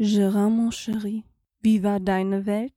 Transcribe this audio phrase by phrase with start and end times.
[0.00, 1.24] Gérard, mon chéri,
[1.60, 2.72] wie war deine Welt?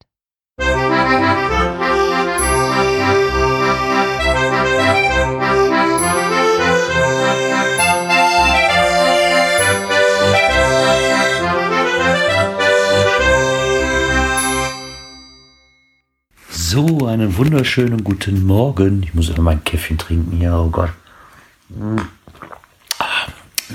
[16.49, 19.03] So, einen wunderschönen guten Morgen.
[19.03, 20.89] Ich muss immer mein Käffchen trinken hier, oh Gott.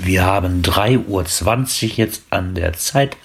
[0.03, 3.17] Wir haben 3.20 Uhr jetzt an der Zeit.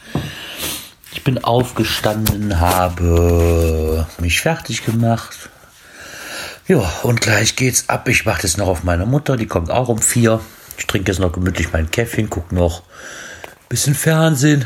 [1.13, 5.51] Ich bin aufgestanden, habe mich fertig gemacht.
[6.67, 8.09] Ja, und gleich geht's ab.
[8.09, 10.41] Ich warte jetzt noch auf meine Mutter, die kommt auch um vier.
[10.79, 14.65] Ich trinke jetzt noch gemütlich mein Käffchen, gucke noch ein bisschen Fernsehen.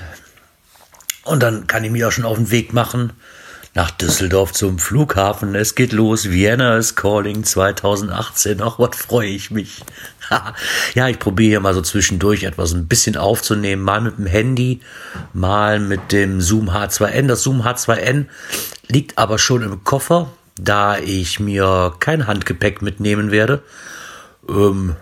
[1.24, 3.12] Und dann kann ich mich auch schon auf den Weg machen
[3.76, 5.54] nach Düsseldorf zum Flughafen.
[5.54, 6.30] Es geht los.
[6.30, 8.62] Vienna is calling 2018.
[8.62, 9.82] Ach, was freue ich mich.
[10.94, 13.82] ja, ich probiere hier mal so zwischendurch etwas ein bisschen aufzunehmen.
[13.82, 14.80] Mal mit dem Handy,
[15.34, 17.26] mal mit dem Zoom H2N.
[17.26, 18.24] Das Zoom H2N
[18.88, 23.62] liegt aber schon im Koffer, da ich mir kein Handgepäck mitnehmen werde.
[24.48, 24.96] Ähm,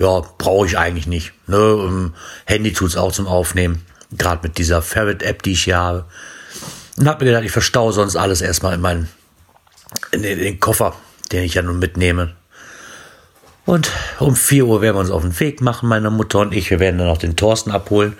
[0.00, 1.34] ja, brauche ich eigentlich nicht.
[1.46, 1.56] Ne?
[1.56, 2.14] Ähm,
[2.46, 3.84] Handy tut's auch zum Aufnehmen.
[4.10, 6.04] Gerade mit dieser Ferret-App, die ich hier habe.
[6.98, 9.08] Und habe mir gedacht, ich verstaue sonst alles erstmal in meinen
[10.10, 10.94] in den, in den, Koffer,
[11.32, 12.34] den ich ja nun mitnehme.
[13.64, 16.70] Und um 4 Uhr werden wir uns auf den Weg machen, meine Mutter und ich.
[16.70, 18.14] Wir werden dann noch den Thorsten abholen.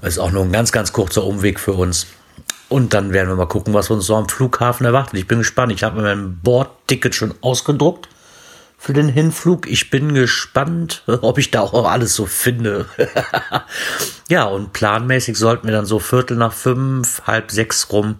[0.00, 2.06] Das ist auch nur ein ganz, ganz kurzer Umweg für uns.
[2.68, 5.18] Und dann werden wir mal gucken, was uns so am Flughafen erwartet.
[5.18, 5.72] Ich bin gespannt.
[5.72, 8.08] Ich habe mir mein Bordticket schon ausgedruckt
[8.78, 9.68] für den Hinflug.
[9.68, 12.86] Ich bin gespannt, ob ich da auch alles so finde.
[14.28, 18.16] ja, und planmäßig sollten wir dann so Viertel nach fünf, halb sechs rum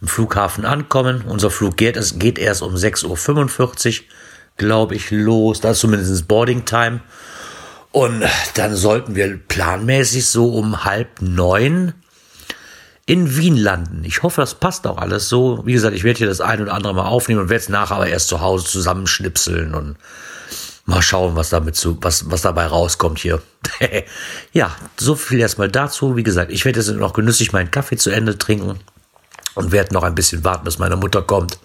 [0.00, 1.24] im Flughafen ankommen.
[1.26, 4.06] Unser Flug geht, es geht erst um 6.45 Uhr,
[4.56, 5.60] glaube ich, los.
[5.60, 7.00] Das ist zumindest Boarding Time.
[7.90, 8.22] Und
[8.54, 11.94] dann sollten wir planmäßig so um halb neun
[13.08, 14.04] in Wien landen.
[14.04, 15.62] Ich hoffe, das passt auch alles so.
[15.64, 17.96] Wie gesagt, ich werde hier das ein oder andere mal aufnehmen und werde es nachher
[17.96, 19.96] aber erst zu Hause zusammenschnipseln und
[20.84, 23.40] mal schauen, was damit zu, was, was dabei rauskommt hier.
[24.52, 26.16] ja, so viel erstmal dazu.
[26.16, 28.78] Wie gesagt, ich werde jetzt noch genüsslich meinen Kaffee zu Ende trinken
[29.54, 31.58] und werde noch ein bisschen warten, bis meine Mutter kommt.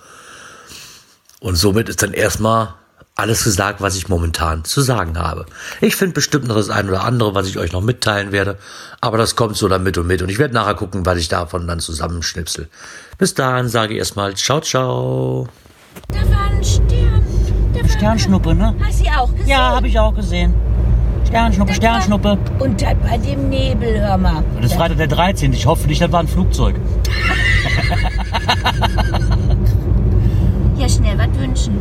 [1.41, 2.73] Und somit ist dann erstmal
[3.15, 5.45] alles gesagt, was ich momentan zu sagen habe.
[5.81, 8.57] Ich finde bestimmt noch das ein oder andere, was ich euch noch mitteilen werde,
[9.01, 11.27] aber das kommt so dann mit und mit und ich werde nachher gucken, was ich
[11.27, 12.69] davon dann zusammenschnipsel.
[13.17, 15.47] Bis dahin sage ich erstmal ciao, ciao.
[16.07, 17.23] Da war ein Stern.
[17.87, 18.75] Sternschnuppe, ne?
[18.83, 19.47] Hast du sie auch gesehen?
[19.47, 20.53] Ja, habe ich auch gesehen.
[21.27, 22.37] Sternschnuppe, Das Sternschnuppe.
[22.59, 24.43] Und da bei dem Nebel, hör mal.
[24.55, 25.53] Das ist Freitag der 13.
[25.53, 26.75] Ich hoffe nicht, das war ein Flugzeug.
[30.75, 31.77] Ja, schnell was wünschen.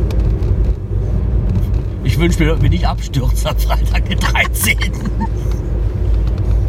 [2.03, 4.77] Ich wünsche mir, dass wir nicht abstürzen am Freitag den 13.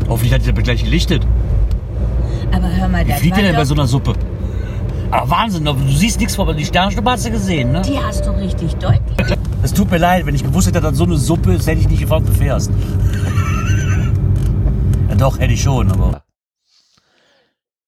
[0.09, 1.27] Hoffentlich hat dieser gleich gelichtet.
[2.53, 4.13] Aber hör mal, Wie das fliegt war der denn bei doch, so einer Suppe?
[5.11, 7.83] Aber Wahnsinn, du siehst nichts vor, aber die Sternschnuppe hast du gesehen, ne?
[7.83, 9.37] die hast du richtig deutlich.
[9.63, 11.81] Es tut mir leid, wenn ich gewusst hätte, dass das so eine Suppe ist, hätte
[11.81, 12.71] ich nicht gefragt, du fährst.
[15.09, 16.23] ja, doch, hätte ich schon, aber.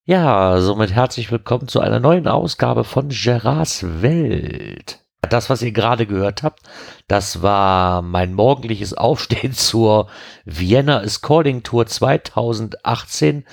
[0.04, 5.05] Ja, somit herzlich willkommen zu einer neuen Ausgabe von Gerards Welt.
[5.22, 6.60] Das, was ihr gerade gehört habt,
[7.09, 10.09] das war mein morgendliches Aufstehen zur
[10.44, 13.44] Vienna is Calling Tour 2018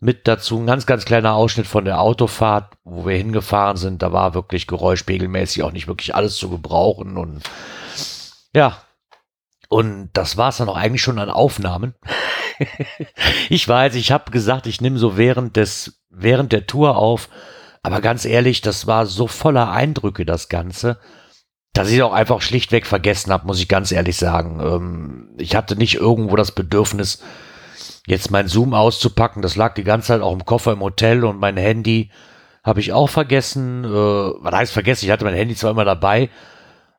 [0.00, 4.02] mit dazu ein ganz, ganz kleiner Ausschnitt von der Autofahrt, wo wir hingefahren sind.
[4.02, 7.42] Da war wirklich geräuschpegelmäßig auch nicht wirklich alles zu gebrauchen und
[8.54, 8.82] ja,
[9.68, 11.94] und das war es dann auch eigentlich schon an Aufnahmen.
[13.48, 17.28] ich weiß, ich habe gesagt, ich nehme so während des während der Tour auf,
[17.82, 20.98] aber ganz ehrlich, das war so voller Eindrücke das Ganze,
[21.72, 24.60] dass ich auch einfach schlichtweg vergessen habe, muss ich ganz ehrlich sagen.
[24.60, 27.22] Ähm, ich hatte nicht irgendwo das Bedürfnis,
[28.06, 29.42] jetzt mein Zoom auszupacken.
[29.42, 32.10] Das lag die ganze Zeit auch im Koffer im Hotel und mein Handy
[32.62, 33.84] habe ich auch vergessen.
[33.84, 35.06] Äh, was heißt vergessen?
[35.06, 36.30] Ich hatte mein Handy zwar immer dabei,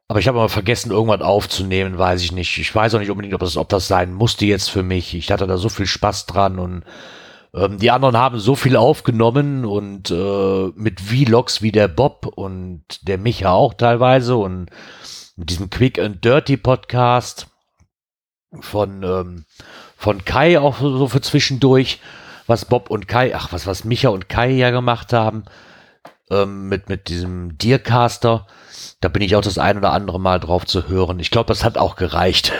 [0.07, 2.57] aber ich habe immer vergessen, irgendwas aufzunehmen, weiß ich nicht.
[2.57, 5.13] Ich weiß auch nicht unbedingt, ob das, ob das sein musste jetzt für mich.
[5.15, 6.83] Ich hatte da so viel Spaß dran und
[7.55, 12.83] ähm, die anderen haben so viel aufgenommen und äh, mit Vlogs wie der Bob und
[13.07, 14.69] der Micha auch teilweise und
[15.35, 17.47] mit diesem Quick and Dirty Podcast
[18.59, 19.45] von, ähm,
[19.97, 21.99] von Kai auch so für zwischendurch,
[22.47, 25.45] was Bob und Kai, ach, was, was Micha und Kai ja gemacht haben,
[26.29, 28.47] ähm, mit, mit diesem Dearcaster.
[29.03, 31.19] Da bin ich auch das ein oder andere Mal drauf zu hören.
[31.19, 32.53] Ich glaube, das hat auch gereicht.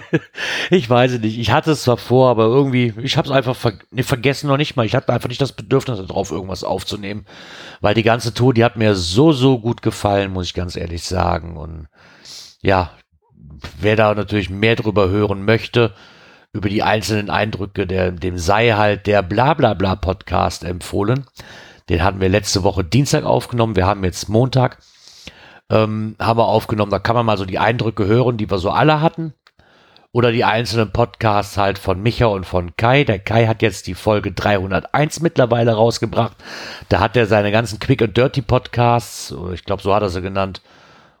[0.70, 1.38] ich weiß es nicht.
[1.38, 4.56] Ich hatte es zwar vor, aber irgendwie, ich habe es einfach ver nee, vergessen noch
[4.56, 4.84] nicht mal.
[4.84, 7.24] Ich hatte einfach nicht das Bedürfnis darauf, irgendwas aufzunehmen.
[7.80, 11.04] Weil die ganze Tour, die hat mir so, so gut gefallen, muss ich ganz ehrlich
[11.04, 11.56] sagen.
[11.56, 11.86] Und
[12.62, 12.90] ja,
[13.78, 15.94] wer da natürlich mehr drüber hören möchte,
[16.52, 21.26] über die einzelnen Eindrücke, der, dem sei halt der Blablabla Podcast empfohlen.
[21.88, 23.76] Den hatten wir letzte Woche Dienstag aufgenommen.
[23.76, 24.78] Wir haben jetzt Montag,
[25.70, 26.90] ähm, haben wir aufgenommen.
[26.90, 29.34] Da kann man mal so die Eindrücke hören, die wir so alle hatten.
[30.12, 33.04] Oder die einzelnen Podcasts halt von Micha und von Kai.
[33.04, 36.36] Der Kai hat jetzt die Folge 301 mittlerweile rausgebracht.
[36.88, 40.22] Da hat er seine ganzen Quick and Dirty Podcasts, ich glaube, so hat er sie
[40.22, 40.62] genannt,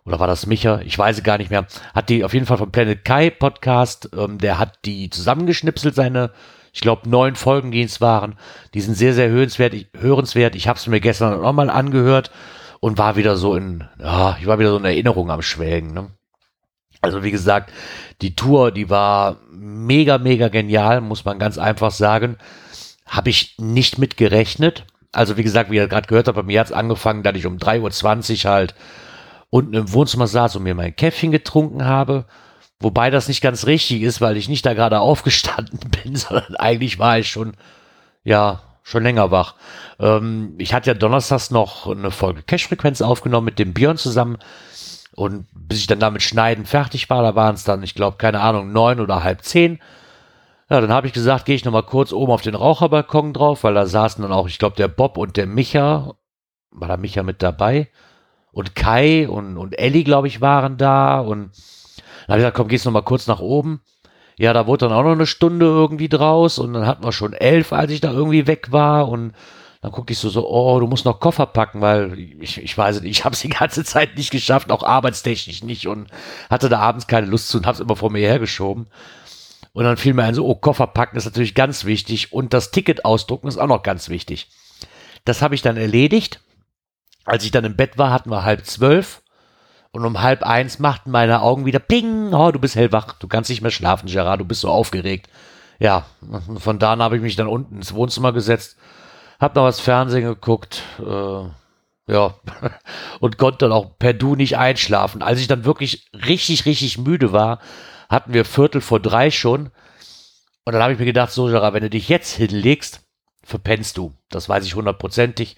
[0.06, 0.80] oder war das Micha?
[0.82, 1.66] Ich weiß gar nicht mehr.
[1.94, 6.30] Hat die auf jeden Fall vom Planet Kai Podcast, ähm, der hat die zusammengeschnipselt, seine,
[6.72, 8.36] ich glaube, neun Folgen, die es waren.
[8.72, 9.74] Die sind sehr, sehr hörenswert.
[9.74, 10.54] Ich, hörenswert.
[10.54, 12.30] ich habe es mir gestern nochmal angehört
[12.80, 15.92] und war wieder so in, ja, ich war wieder so in Erinnerung am Schwelgen.
[15.92, 16.10] Ne?
[17.00, 17.72] Also wie gesagt,
[18.22, 22.36] die Tour, die war mega, mega genial, muss man ganz einfach sagen.
[23.06, 24.84] Habe ich nicht mit gerechnet.
[25.12, 27.46] Also wie gesagt, wie ihr gerade gehört habt, bei mir hat es angefangen, dass ich
[27.46, 28.74] um 3.20 Uhr halt
[29.50, 32.26] unten im Wohnzimmer saß und mir mein Käffchen getrunken habe.
[32.80, 36.98] Wobei das nicht ganz richtig ist, weil ich nicht da gerade aufgestanden bin, sondern eigentlich
[36.98, 37.56] war ich schon,
[38.24, 39.54] ja, schon länger wach.
[39.98, 44.38] Ähm, ich hatte ja donnerstags noch eine Folge Cash-Frequenz aufgenommen mit dem Björn zusammen.
[45.14, 48.40] Und bis ich dann damit schneiden fertig war, da waren es dann, ich glaube, keine
[48.40, 49.80] Ahnung, neun oder halb zehn.
[50.68, 53.74] Ja, dann habe ich gesagt, gehe ich nochmal kurz oben auf den Raucherbalkon drauf, weil
[53.74, 56.14] da saßen dann auch, ich glaube, der Bob und der Micha.
[56.70, 57.88] War da Micha mit dabei?
[58.56, 61.20] und Kai und, und Ellie, glaube ich, waren da.
[61.20, 61.50] Und
[62.26, 63.82] dann habe ich gesagt, komm, gehst noch mal kurz nach oben.
[64.38, 67.32] Ja, da wurde dann auch noch eine Stunde irgendwie draus und dann hatten wir schon
[67.32, 69.32] elf, als ich da irgendwie weg war und
[69.80, 73.00] dann guckte ich so, so, oh, du musst noch Koffer packen, weil ich, ich weiß
[73.00, 76.08] nicht, ich habe es die ganze Zeit nicht geschafft, auch arbeitstechnisch nicht und
[76.50, 78.88] hatte da abends keine Lust zu und habe es immer vor mir hergeschoben.
[79.72, 82.70] Und dann fiel mir ein, so, oh, Koffer packen ist natürlich ganz wichtig und das
[82.70, 84.48] Ticket ausdrucken ist auch noch ganz wichtig.
[85.24, 86.40] Das habe ich dann erledigt
[87.26, 89.20] als ich dann im Bett war, hatten wir halb zwölf.
[89.96, 92.34] Und um halb eins machten meine Augen wieder Ping.
[92.34, 93.14] Oh, du bist hellwach.
[93.14, 94.40] Du kannst nicht mehr schlafen, Gerard.
[94.40, 95.30] Du bist so aufgeregt.
[95.78, 96.04] Ja,
[96.58, 98.76] von da an habe ich mich dann unten ins Wohnzimmer gesetzt,
[99.40, 102.34] hab noch was Fernsehen geguckt, äh, ja,
[103.20, 105.22] und konnte dann auch per Du nicht einschlafen.
[105.22, 107.60] Als ich dann wirklich richtig, richtig müde war,
[108.10, 109.70] hatten wir Viertel vor drei schon.
[110.66, 113.00] Und dann habe ich mir gedacht, so, Gerard, wenn du dich jetzt hinlegst,
[113.42, 114.12] verpennst du.
[114.28, 115.56] Das weiß ich hundertprozentig.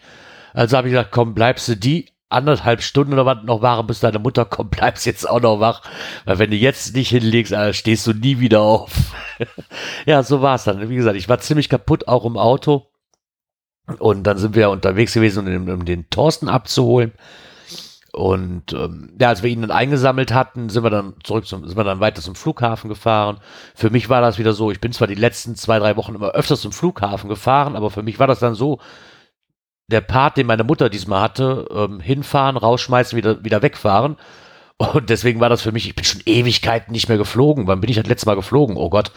[0.52, 4.00] Also habe ich gesagt, komm, bleibst du die anderthalb Stunden oder was noch waren, bis
[4.00, 5.82] deine Mutter kommt, bleibst jetzt auch noch wach.
[6.24, 8.92] Weil wenn du jetzt nicht hinlegst, stehst du nie wieder auf.
[10.06, 10.88] ja, so war es dann.
[10.88, 12.86] Wie gesagt, ich war ziemlich kaputt, auch im Auto.
[13.98, 17.12] Und dann sind wir unterwegs gewesen, um, um den Thorsten abzuholen.
[18.12, 21.76] Und ähm, ja, als wir ihn dann eingesammelt hatten, sind wir dann zurück zum, sind
[21.76, 23.38] wir dann weiter zum Flughafen gefahren.
[23.74, 26.30] Für mich war das wieder so, ich bin zwar die letzten zwei, drei Wochen immer
[26.30, 28.80] öfters zum Flughafen gefahren, aber für mich war das dann so,
[29.88, 34.16] der Part, den meine Mutter diesmal hatte, ähm, hinfahren, rausschmeißen, wieder, wieder wegfahren.
[34.76, 37.66] Und deswegen war das für mich, ich bin schon Ewigkeiten nicht mehr geflogen.
[37.66, 38.76] Wann bin ich das letzte Mal geflogen?
[38.76, 39.10] Oh Gott,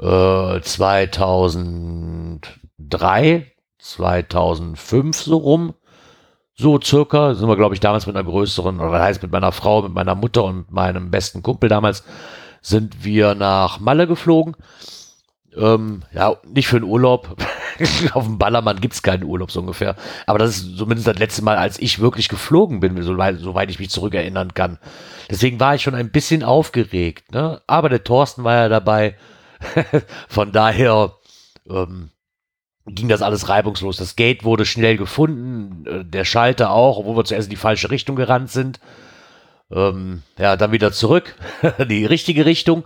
[0.00, 5.74] äh, 2003, 2005 so rum.
[6.56, 9.52] So circa sind wir, glaube ich, damals mit einer größeren, oder das heißt mit meiner
[9.52, 12.04] Frau, mit meiner Mutter und meinem besten Kumpel damals,
[12.62, 14.56] sind wir nach Malle geflogen.
[15.56, 17.36] Ähm, ja, nicht für den Urlaub.
[18.12, 19.96] Auf dem Ballermann gibt's keinen Urlaub so ungefähr.
[20.26, 23.78] Aber das ist zumindest das letzte Mal, als ich wirklich geflogen bin, soweit, soweit ich
[23.78, 24.78] mich zurückerinnern kann.
[25.30, 27.32] Deswegen war ich schon ein bisschen aufgeregt.
[27.32, 27.60] Ne?
[27.66, 29.16] Aber der Thorsten war ja dabei.
[30.28, 31.14] Von daher
[31.68, 32.10] ähm,
[32.86, 33.96] ging das alles reibungslos.
[33.96, 37.90] Das Gate wurde schnell gefunden, äh, der Schalter auch, obwohl wir zuerst in die falsche
[37.90, 38.80] Richtung gerannt sind.
[39.70, 41.36] Ähm, ja, dann wieder zurück,
[41.88, 42.84] die richtige Richtung.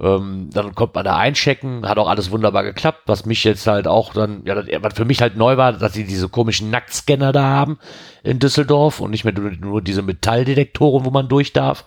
[0.00, 3.86] Ähm, dann kommt man da einchecken, hat auch alles wunderbar geklappt, was mich jetzt halt
[3.86, 7.42] auch dann, ja, was für mich halt neu war, dass sie diese komischen Nacktscanner da
[7.42, 7.78] haben
[8.22, 11.84] in Düsseldorf und nicht mehr nur, nur diese Metalldetektoren, wo man durch darf.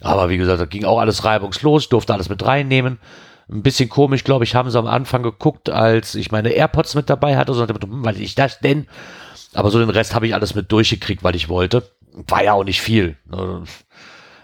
[0.00, 2.98] Aber wie gesagt, da ging auch alles reibungslos, durfte alles mit reinnehmen.
[3.48, 7.08] Ein bisschen komisch, glaube ich, haben sie am Anfang geguckt, als ich meine AirPods mit
[7.08, 8.88] dabei hatte, so, hm, weil ich das denn?
[9.54, 11.88] Aber so den Rest habe ich alles mit durchgekriegt, weil ich wollte.
[12.26, 13.16] War ja auch nicht viel.
[13.30, 13.62] Ne?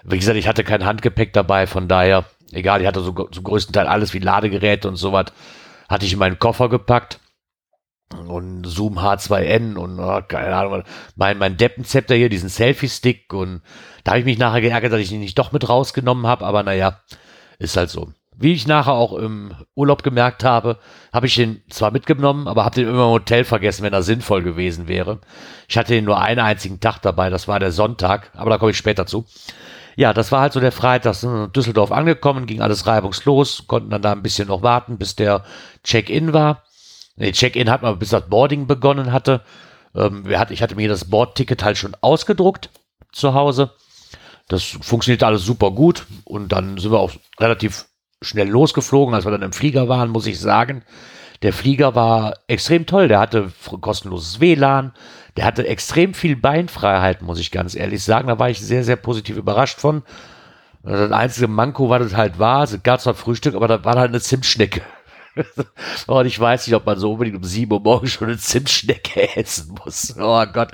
[0.05, 3.73] Wie gesagt, ich hatte kein Handgepäck dabei, von daher egal, ich hatte so zum größten
[3.73, 5.27] Teil alles wie Ladegeräte und sowas,
[5.89, 7.19] hatte ich in meinen Koffer gepackt.
[8.27, 10.83] Und Zoom H2N und oh, keine Ahnung,
[11.17, 13.63] mein, mein Deppenzepter hier, diesen Selfie-Stick und
[14.05, 16.63] da habe ich mich nachher geärgert, dass ich ihn nicht doch mit rausgenommen habe, aber
[16.63, 17.01] naja,
[17.59, 18.13] ist halt so.
[18.37, 20.79] Wie ich nachher auch im Urlaub gemerkt habe,
[21.11, 24.43] habe ich den zwar mitgenommen, aber habe den immer im Hotel vergessen, wenn er sinnvoll
[24.43, 25.21] gewesen wäre.
[25.69, 28.73] Ich hatte ihn nur einen einzigen Tag dabei, das war der Sonntag, aber da komme
[28.73, 29.25] ich später zu
[29.97, 33.91] ja, das war halt so der Freitag, sind in Düsseldorf angekommen, ging alles reibungslos, konnten
[33.91, 35.45] dann da ein bisschen noch warten, bis der
[35.85, 36.63] Check-in war.
[37.17, 39.43] Nee, Check-in hat man, bis das Boarding begonnen hatte.
[39.95, 42.71] Ähm, ich hatte mir das Boardticket halt schon ausgedruckt
[43.13, 43.71] zu Hause.
[44.49, 47.87] Das funktioniert alles super gut und dann sind wir auch relativ
[48.23, 50.83] schnell losgeflogen, als wir dann im Flieger waren, muss ich sagen.
[51.43, 53.09] Der Flieger war extrem toll.
[53.09, 54.93] Der hatte kostenloses WLAN.
[55.37, 58.29] Der hatte extrem viel Beinfreiheit, muss ich ganz ehrlich sagen.
[58.29, 60.03] Da war ich sehr, sehr positiv überrascht von.
[60.83, 64.11] Das einzige Manko, was es halt war, es gab zwar Frühstück, aber da war halt
[64.11, 64.83] eine Zimtschnecke.
[66.07, 69.37] Und ich weiß nicht, ob man so unbedingt um 7 Uhr morgens schon eine Zimtschnecke
[69.37, 70.15] essen muss.
[70.19, 70.73] Oh Gott.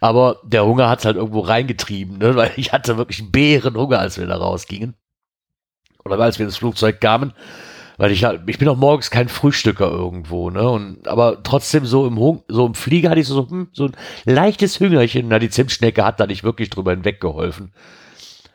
[0.00, 2.34] Aber der Hunger hat es halt irgendwo reingetrieben, ne?
[2.36, 4.94] weil ich hatte wirklich Bärenhunger, als wir da rausgingen.
[6.04, 7.34] Oder als wir ins Flugzeug kamen.
[8.00, 10.66] Weil ich halt, ich bin auch morgens kein Frühstücker irgendwo, ne?
[10.70, 13.92] Und, aber trotzdem so im Hung, so im Flieger hatte ich so, hm, so ein
[14.24, 15.28] leichtes Hüngerchen.
[15.28, 17.74] Na, die Zimtschnecke hat da nicht wirklich drüber hinweggeholfen.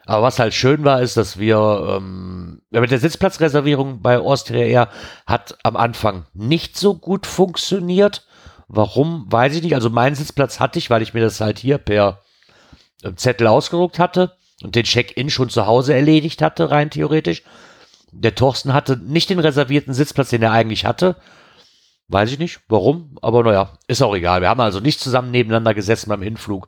[0.08, 1.58] Aber was halt schön war, ist, dass wir
[1.96, 4.90] ähm, mit der Sitzplatzreservierung bei Austria Air
[5.28, 8.26] hat am Anfang nicht so gut funktioniert.
[8.68, 9.76] Warum, weiß ich nicht.
[9.76, 12.22] Also meinen Sitzplatz hatte ich, weil ich mir das halt hier per
[13.04, 14.32] äh, Zettel ausgedruckt hatte
[14.64, 17.44] und den Check-in schon zu Hause erledigt hatte, rein theoretisch.
[18.18, 21.16] Der Thorsten hatte nicht den reservierten Sitzplatz, den er eigentlich hatte.
[22.08, 24.42] Weiß ich nicht, warum, aber naja, ist auch egal.
[24.42, 26.68] Wir haben also nicht zusammen nebeneinander gesessen beim Hinflug.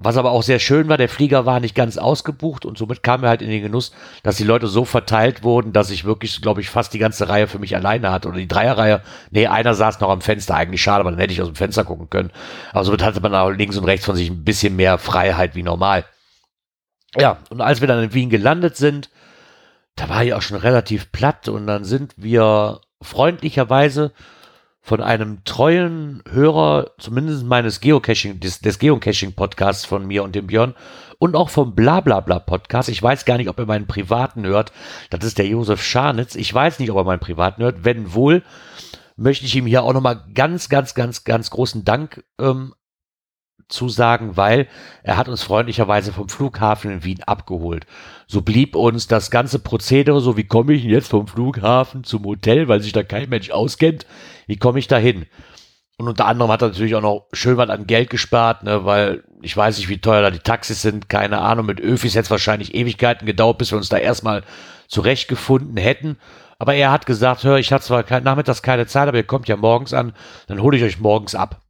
[0.00, 3.24] Was aber auch sehr schön war, der Flieger war nicht ganz ausgebucht und somit kamen
[3.24, 3.90] wir halt in den Genuss,
[4.22, 7.48] dass die Leute so verteilt wurden, dass ich wirklich, glaube ich, fast die ganze Reihe
[7.48, 8.28] für mich alleine hatte.
[8.28, 9.02] Oder die Dreierreihe.
[9.32, 11.84] Nee, einer saß noch am Fenster, eigentlich schade, aber dann hätte ich aus dem Fenster
[11.84, 12.30] gucken können.
[12.72, 15.64] Aber somit hatte man auch links und rechts von sich ein bisschen mehr Freiheit wie
[15.64, 16.04] normal.
[17.16, 19.10] Ja, und als wir dann in Wien gelandet sind,
[19.98, 24.12] da war ich auch schon relativ platt und dann sind wir freundlicherweise
[24.80, 30.74] von einem treuen Hörer, zumindest meines Geocaching, des, des Geocaching-Podcasts von mir und dem Björn
[31.18, 32.88] und auch vom Blablabla-Podcast.
[32.88, 34.72] Ich weiß gar nicht, ob er meinen privaten hört.
[35.10, 36.36] Das ist der Josef Scharnitz.
[36.36, 37.84] Ich weiß nicht, ob er meinen privaten hört.
[37.84, 38.44] Wenn wohl,
[39.16, 42.72] möchte ich ihm hier auch nochmal ganz, ganz, ganz, ganz großen Dank ähm,
[43.68, 44.68] zusagen, weil
[45.02, 47.86] er hat uns freundlicherweise vom Flughafen in Wien abgeholt.
[48.26, 52.68] So blieb uns das ganze Prozedere, so wie komme ich jetzt vom Flughafen zum Hotel,
[52.68, 54.06] weil sich da kein Mensch auskennt,
[54.46, 55.26] wie komme ich da hin?
[55.98, 59.24] Und unter anderem hat er natürlich auch noch schön was an Geld gespart, ne, weil
[59.42, 62.30] ich weiß nicht, wie teuer da die Taxis sind, keine Ahnung, mit Öfis hätte es
[62.30, 64.44] wahrscheinlich Ewigkeiten gedauert, bis wir uns da erstmal
[64.86, 66.16] zurechtgefunden hätten.
[66.58, 69.48] Aber er hat gesagt, hör, ich hatte zwar kein, nachmittags keine Zeit, aber ihr kommt
[69.48, 70.12] ja morgens an,
[70.46, 71.60] dann hole ich euch morgens ab.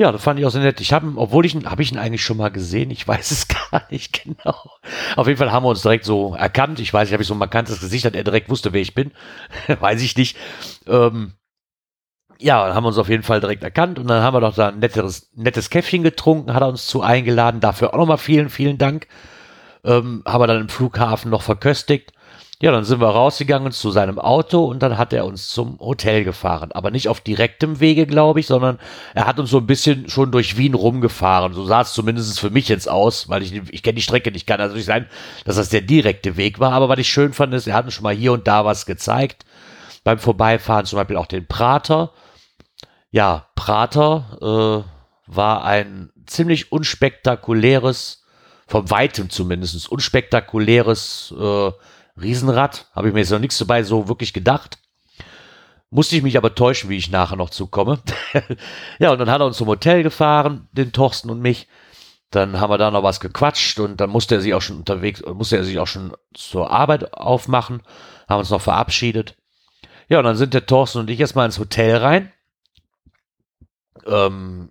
[0.00, 0.80] Ja, das fand ich auch sehr nett.
[0.80, 2.90] Ich habe, obwohl ich ihn, habe ich ihn eigentlich schon mal gesehen?
[2.90, 4.56] Ich weiß es gar nicht genau.
[5.14, 6.80] Auf jeden Fall haben wir uns direkt so erkannt.
[6.80, 8.94] Ich weiß nicht, habe ich so ein markantes Gesicht, dass er direkt wusste, wer ich
[8.94, 9.12] bin.
[9.68, 10.38] weiß ich nicht.
[10.86, 11.34] Ähm,
[12.38, 14.68] ja, haben wir uns auf jeden Fall direkt erkannt und dann haben wir doch da
[14.68, 17.60] ein nettes, nettes Käffchen getrunken, hat er uns zu eingeladen.
[17.60, 19.06] Dafür auch nochmal vielen, vielen Dank.
[19.84, 22.12] Ähm, haben wir dann im Flughafen noch verköstigt.
[22.62, 26.24] Ja, dann sind wir rausgegangen zu seinem Auto und dann hat er uns zum Hotel
[26.24, 26.72] gefahren.
[26.72, 28.78] Aber nicht auf direktem Wege, glaube ich, sondern
[29.14, 31.54] er hat uns so ein bisschen schon durch Wien rumgefahren.
[31.54, 34.46] So sah es zumindest für mich jetzt aus, weil ich, ich kenne die Strecke nicht.
[34.46, 35.06] Kann also nicht sein,
[35.46, 36.72] dass das der direkte Weg war.
[36.72, 38.84] Aber was ich schön fand, ist, er hat uns schon mal hier und da was
[38.84, 39.46] gezeigt.
[40.04, 42.12] Beim Vorbeifahren zum Beispiel auch den Prater.
[43.10, 48.22] Ja, Prater äh, war ein ziemlich unspektakuläres,
[48.66, 51.70] vom Weitem zumindest, unspektakuläres äh,
[52.20, 52.86] Riesenrad.
[52.94, 54.78] Habe ich mir jetzt noch nichts dabei so wirklich gedacht.
[55.90, 58.00] Musste ich mich aber täuschen, wie ich nachher noch zukomme.
[58.98, 61.68] ja, und dann hat er uns zum Hotel gefahren, den Thorsten und mich.
[62.30, 65.20] Dann haben wir da noch was gequatscht und dann musste er sich auch schon unterwegs,
[65.34, 67.82] musste er sich auch schon zur Arbeit aufmachen,
[68.28, 69.36] haben uns noch verabschiedet.
[70.08, 72.32] Ja, und dann sind der Thorsten und ich erstmal ins Hotel rein.
[74.06, 74.70] Ähm,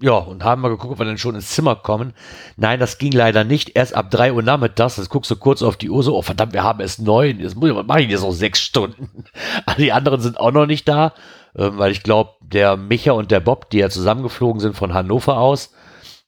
[0.00, 2.12] ja, und haben mal geguckt, ob wir denn schon ins Zimmer kommen.
[2.56, 3.76] Nein, das ging leider nicht.
[3.76, 4.96] Erst ab drei Uhr nachmittags.
[4.96, 7.40] Das guckst du kurz auf die Uhr so, oh verdammt, wir haben erst neun.
[7.40, 9.24] Jetzt muss ich, was mache ich jetzt noch sechs Stunden?
[9.78, 11.14] Die anderen sind auch noch nicht da,
[11.56, 15.38] ähm, weil ich glaube, der Micha und der Bob, die ja zusammengeflogen sind von Hannover
[15.38, 15.72] aus,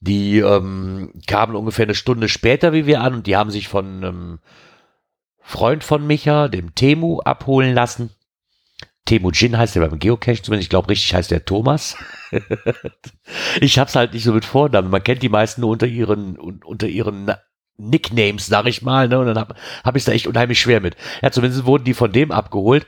[0.01, 3.87] die ähm, kamen ungefähr eine Stunde später wie wir an und die haben sich von
[3.97, 4.39] einem
[5.41, 8.11] Freund von Micha, dem Temu, abholen lassen.
[9.09, 10.67] Temujin heißt der beim Geocache zumindest.
[10.67, 11.97] Ich glaube, richtig heißt der Thomas.
[13.61, 14.91] ich hab's halt nicht so mit Vornamen.
[14.91, 17.41] Man kennt die meisten nur unter ihren, unter ihren Na-
[17.79, 19.09] Nicknames, sag ich mal.
[19.09, 19.19] Ne?
[19.19, 20.95] Und dann habe hab ich da echt unheimlich schwer mit.
[21.23, 22.87] Ja, zumindest wurden die von dem abgeholt.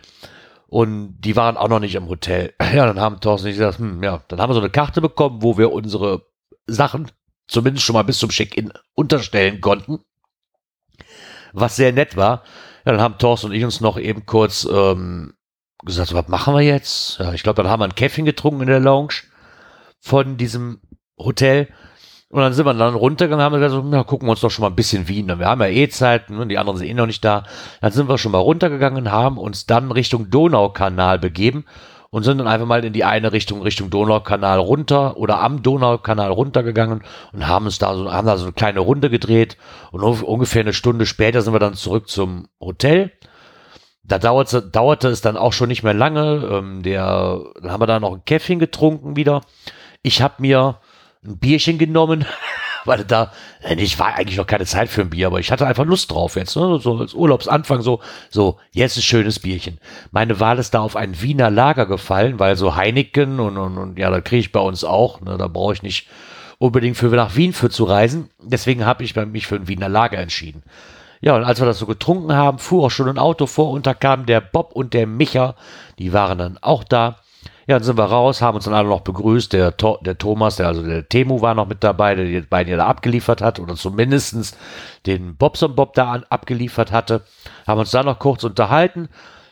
[0.67, 2.53] Und die waren auch noch nicht im Hotel.
[2.75, 5.01] Ja, dann haben Thorsten und ich gesagt, hm, ja, dann haben wir so eine Karte
[5.01, 6.27] bekommen, wo wir unsere
[6.67, 7.11] Sachen
[7.49, 10.01] zumindest schon mal bis zum Check-in unterstellen konnten.
[11.55, 12.45] Was sehr nett war.
[12.85, 15.33] Ja, dann haben Thorsten und ich uns noch eben kurz ähm,
[15.85, 17.19] gesagt, was machen wir jetzt?
[17.19, 19.15] Ja, ich glaube, dann haben wir ein Käffchen getrunken in der Lounge
[19.99, 20.81] von diesem
[21.19, 21.69] Hotel.
[22.31, 24.69] Und dann sind wir dann runtergegangen, haben gesagt, na, gucken wir uns doch schon mal
[24.69, 25.41] ein bisschen Wien an.
[25.41, 27.43] Wir haben ja eh Zeit, ne, die anderen sind eh noch nicht da.
[27.81, 31.65] Dann sind wir schon mal runtergegangen, haben uns dann Richtung Donaukanal begeben
[32.11, 36.31] und sind dann einfach mal in die eine Richtung, Richtung Donaukanal runter oder am Donaukanal
[36.31, 39.57] runtergegangen und haben uns da so, haben da so eine kleine Runde gedreht
[39.91, 43.13] und ungefähr eine Stunde später sind wir dann zurück zum Hotel.
[44.11, 46.49] Da dauerte, dauerte es dann auch schon nicht mehr lange.
[46.51, 49.43] Ähm, der, dann haben wir da noch ein Käffchen getrunken wieder.
[50.03, 50.79] Ich habe mir
[51.25, 52.27] ein Bierchen genommen,
[52.85, 53.31] weil da,
[53.63, 56.11] äh, ich war eigentlich noch keine Zeit für ein Bier, aber ich hatte einfach Lust
[56.11, 56.81] drauf jetzt, ne?
[56.81, 58.01] so als Urlaubsanfang so,
[58.31, 59.79] so, jetzt ein schönes Bierchen.
[60.11, 63.97] Meine Wahl ist da auf ein Wiener Lager gefallen, weil so Heineken und, und, und
[63.97, 65.39] ja, da kriege ich bei uns auch, ne?
[65.39, 66.09] da brauche ich nicht
[66.59, 68.29] unbedingt für nach Wien für zu reisen.
[68.43, 70.65] Deswegen habe ich mich für ein Wiener Lager entschieden.
[71.21, 73.87] Ja, und als wir das so getrunken haben, fuhr auch schon ein Auto vor und
[73.87, 75.55] da kamen der Bob und der Micha,
[75.99, 77.17] die waren dann auch da.
[77.67, 79.53] Ja, dann sind wir raus, haben uns dann alle noch begrüßt.
[79.53, 82.79] Der, der Thomas, der, also der Temu war noch mit dabei, der die beiden ja
[82.79, 84.57] da abgeliefert hat oder zumindest
[85.07, 87.23] den Bobson Bob da an, abgeliefert hatte.
[87.67, 89.09] Haben uns da noch kurz unterhalten.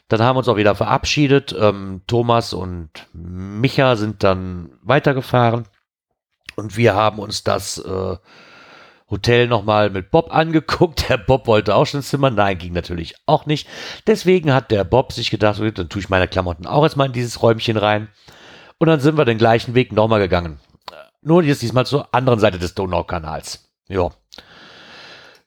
[0.09, 1.55] Dann haben wir uns auch wieder verabschiedet.
[1.59, 5.69] Ähm, Thomas und Micha sind dann weitergefahren.
[6.57, 8.17] Und wir haben uns das äh,
[9.11, 11.05] Hotel nochmal mit Bob angeguckt.
[11.09, 12.31] Der Bob wollte auch schon ins Zimmer.
[12.31, 13.67] Nein, ging natürlich auch nicht.
[14.07, 17.43] Deswegen hat der Bob sich gedacht, dann tue ich meine Klamotten auch erstmal in dieses
[17.43, 18.09] Räumchen rein.
[18.79, 20.61] Und dann sind wir den gleichen Weg nochmal gegangen.
[21.23, 23.69] Nur jetzt diesmal zur anderen Seite des Donaukanals.
[23.89, 24.11] Ja.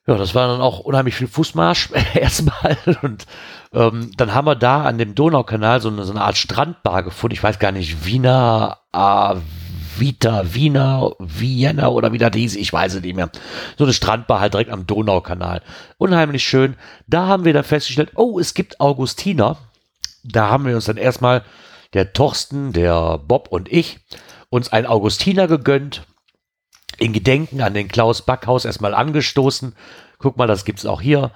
[0.06, 2.76] Ja, das war dann auch unheimlich viel Fußmarsch erstmal.
[3.02, 3.26] Und
[3.72, 7.34] ähm, dann haben wir da an dem Donaukanal so eine, so eine Art Strandbar gefunden.
[7.34, 9.36] Ich weiß gar nicht, Wiener, äh,
[9.98, 13.30] Vita, Wiener, Vienna oder wie das hieß, ich weiß es nicht mehr.
[13.76, 15.62] So eine Strandbar halt direkt am Donaukanal.
[15.98, 16.76] Unheimlich schön.
[17.06, 19.58] Da haben wir dann festgestellt, oh, es gibt Augustiner.
[20.24, 21.44] Da haben wir uns dann erstmal,
[21.92, 23.98] der Torsten, der Bob und ich,
[24.48, 26.02] uns ein Augustiner gegönnt.
[26.98, 29.74] In Gedenken an den Klaus Backhaus erstmal angestoßen.
[30.18, 31.32] Guck mal, das gibt's auch hier.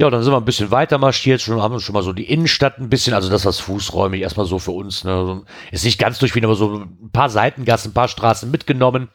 [0.00, 2.30] Ja, dann sind wir ein bisschen weiter marschiert, schon haben wir schon mal so die
[2.30, 6.20] Innenstadt ein bisschen, also das was fußräumig erstmal so für uns, ne, ist nicht ganz
[6.20, 9.08] durch Wien, aber so ein paar Seitengassen, ein paar Straßen mitgenommen.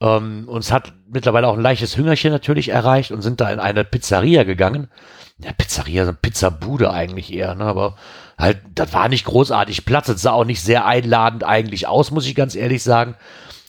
[0.00, 3.84] Ähm, uns hat mittlerweile auch ein leichtes Hüngerchen natürlich erreicht und sind da in eine
[3.84, 4.88] Pizzeria gegangen.
[5.38, 7.96] Ja, Pizzeria, so eine Pizzabude eigentlich eher, ne, aber
[8.38, 12.26] halt, das war nicht großartig Platz, es sah auch nicht sehr einladend eigentlich aus, muss
[12.26, 13.16] ich ganz ehrlich sagen.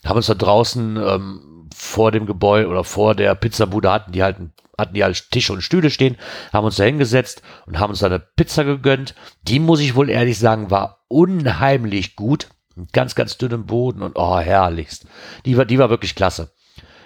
[0.06, 4.38] Haben uns da draußen ähm, vor dem Gebäude oder vor der Pizzabude hatten die halt
[4.82, 6.18] hatten die halt Tische und Stühle stehen,
[6.52, 9.16] haben uns da hingesetzt und haben uns da eine Pizza gegönnt.
[9.44, 12.50] Die, muss ich wohl ehrlich sagen, war unheimlich gut.
[12.94, 15.06] Ganz, ganz dünnem Boden und oh, herrlichst.
[15.46, 16.52] Die war, die war wirklich klasse.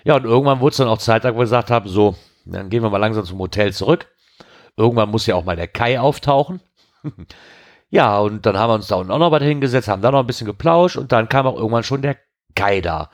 [0.03, 2.83] Ja, und irgendwann wurde es dann auch Zeit, wo wir gesagt haben, so, dann gehen
[2.83, 4.07] wir mal langsam zum Hotel zurück.
[4.77, 6.61] Irgendwann muss ja auch mal der Kai auftauchen.
[7.89, 10.19] ja, und dann haben wir uns da unten auch noch weiter hingesetzt, haben da noch
[10.19, 12.17] ein bisschen geplauscht und dann kam auch irgendwann schon der
[12.53, 13.09] Kai da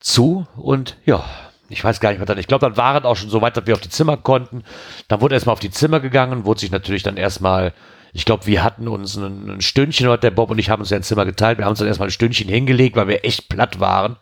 [0.00, 1.24] zu und ja,
[1.70, 3.66] ich weiß gar nicht, was dann, ich glaube, dann waren auch schon so weit, dass
[3.66, 4.64] wir auf die Zimmer konnten.
[5.06, 7.72] Dann wurde erstmal auf die Zimmer gegangen, wurde sich natürlich dann erstmal,
[8.12, 10.90] ich glaube, wir hatten uns ein, ein Stündchen, oder der Bob und ich haben uns
[10.90, 13.48] ja ein Zimmer geteilt, wir haben uns dann erstmal ein Stündchen hingelegt, weil wir echt
[13.48, 14.16] platt waren.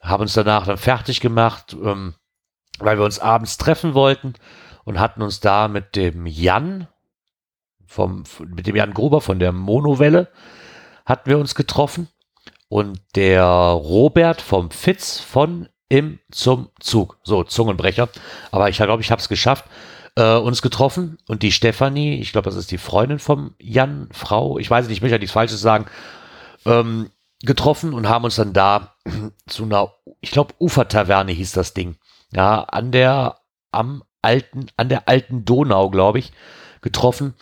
[0.00, 2.14] Haben uns danach dann fertig gemacht, ähm,
[2.80, 4.34] weil wir uns abends treffen wollten
[4.84, 6.88] und hatten uns da mit dem Jan,
[7.86, 10.28] vom, mit dem Jan Gruber von der Monowelle,
[11.06, 12.08] hatten wir uns getroffen.
[12.68, 17.18] Und der Robert vom Fitz von im zum Zug.
[17.22, 18.08] So, Zungenbrecher.
[18.50, 19.64] Aber ich glaube, ich habe es geschafft.
[20.16, 24.58] Äh, uns getroffen und die Stefanie, ich glaube, das ist die Freundin vom Jan, Frau,
[24.58, 25.86] ich weiß nicht, ich möchte ja nichts Falsches sagen,
[26.66, 27.10] ähm,
[27.42, 28.96] getroffen und haben uns dann da
[29.46, 31.98] zu einer, ich glaube, Ufertaverne hieß das Ding.
[32.32, 33.38] Ja, an der,
[33.70, 36.32] am alten, an der alten Donau, glaube ich,
[36.80, 37.34] getroffen.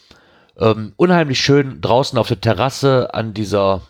[0.59, 3.81] Ähm, unheimlich schön draußen auf der Terrasse an dieser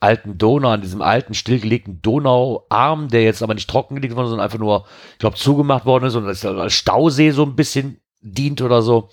[0.00, 4.58] alten Donau, an diesem alten, stillgelegten Donauarm, der jetzt aber nicht trockengelegt wurde, sondern einfach
[4.58, 9.10] nur, ich glaube, zugemacht worden ist und als Stausee so ein bisschen dient oder so.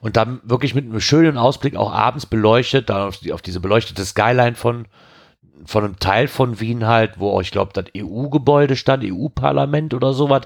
[0.00, 3.60] Und dann wirklich mit einem schönen Ausblick auch abends beleuchtet, dann auf, die, auf diese
[3.60, 4.86] beleuchtete Skyline von,
[5.64, 10.42] von einem Teil von Wien halt, wo ich glaube, das EU-Gebäude stand, EU-Parlament oder sowas,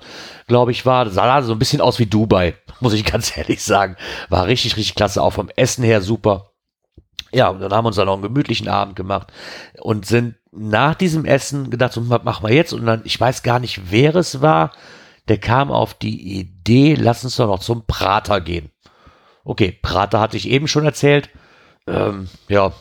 [0.49, 1.05] glaube ich, war.
[1.05, 3.97] Das sah so ein bisschen aus wie Dubai, muss ich ganz ehrlich sagen.
[4.31, 6.52] War richtig, richtig klasse, auch vom Essen her super.
[7.33, 9.33] Ja, und dann haben wir uns dann noch einen gemütlichen Abend gemacht
[9.81, 12.73] und sind nach diesem Essen gedacht, so, was machen wir jetzt?
[12.73, 14.73] Und dann, ich weiß gar nicht, wer es war,
[15.29, 18.71] der kam auf die Idee, lass uns doch noch zum Prater gehen.
[19.45, 21.31] Okay, Prater hatte ich eben schon erzählt.
[21.87, 22.73] Ähm, ja,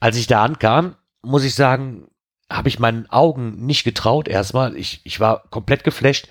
[0.00, 2.08] als ich da ankam, muss ich sagen,
[2.48, 4.76] habe ich meinen Augen nicht getraut erstmal.
[4.76, 6.28] Ich, ich war komplett geflasht.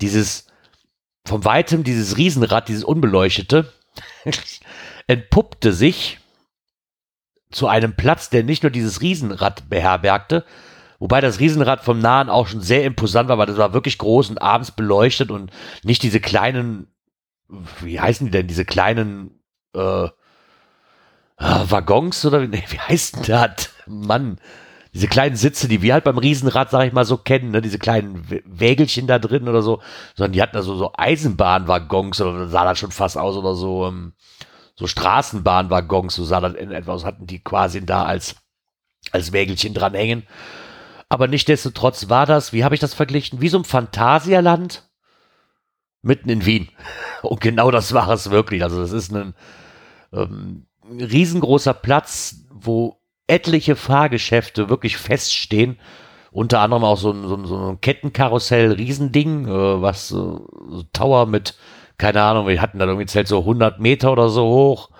[0.00, 0.46] Dieses,
[1.24, 3.72] vom Weitem, dieses Riesenrad, dieses unbeleuchtete,
[5.06, 6.20] entpuppte sich
[7.56, 10.44] zu einem Platz, der nicht nur dieses Riesenrad beherbergte,
[10.98, 14.30] wobei das Riesenrad vom Nahen auch schon sehr imposant war, weil das war wirklich groß
[14.30, 15.50] und abends beleuchtet und
[15.82, 16.86] nicht diese kleinen,
[17.80, 19.40] wie heißen die denn, diese kleinen
[19.74, 20.08] äh,
[21.38, 23.70] ah, Waggons oder nee, wie heißt denn das?
[23.86, 24.38] Mann,
[24.92, 27.62] diese kleinen Sitze, die wir halt beim Riesenrad, sag ich mal, so kennen, ne?
[27.62, 29.80] diese kleinen Wägelchen da drin oder so,
[30.14, 33.86] sondern die hatten also so Eisenbahnwaggons oder sah das schon fast aus oder so.
[33.86, 34.14] Ähm,
[34.76, 38.36] so Straßenbahnwaggons, so sah das in etwas, hatten die quasi da als,
[39.10, 40.24] als Wägelchen dranhängen.
[41.08, 44.88] Aber nichtdestotrotz war das, wie habe ich das verglichen, wie so ein Phantasialand
[46.02, 46.68] mitten in Wien.
[47.22, 48.62] Und genau das war es wirklich.
[48.62, 49.34] Also das ist ein,
[50.12, 55.78] ähm, riesengroßer Platz, wo etliche Fahrgeschäfte wirklich feststehen.
[56.30, 61.26] Unter anderem auch so ein, so ein, so ein Kettenkarussell, Riesending, äh, was äh, Tower
[61.26, 61.56] mit,
[61.98, 64.90] keine Ahnung, wir hatten da irgendwie zählt so 100 Meter oder so hoch.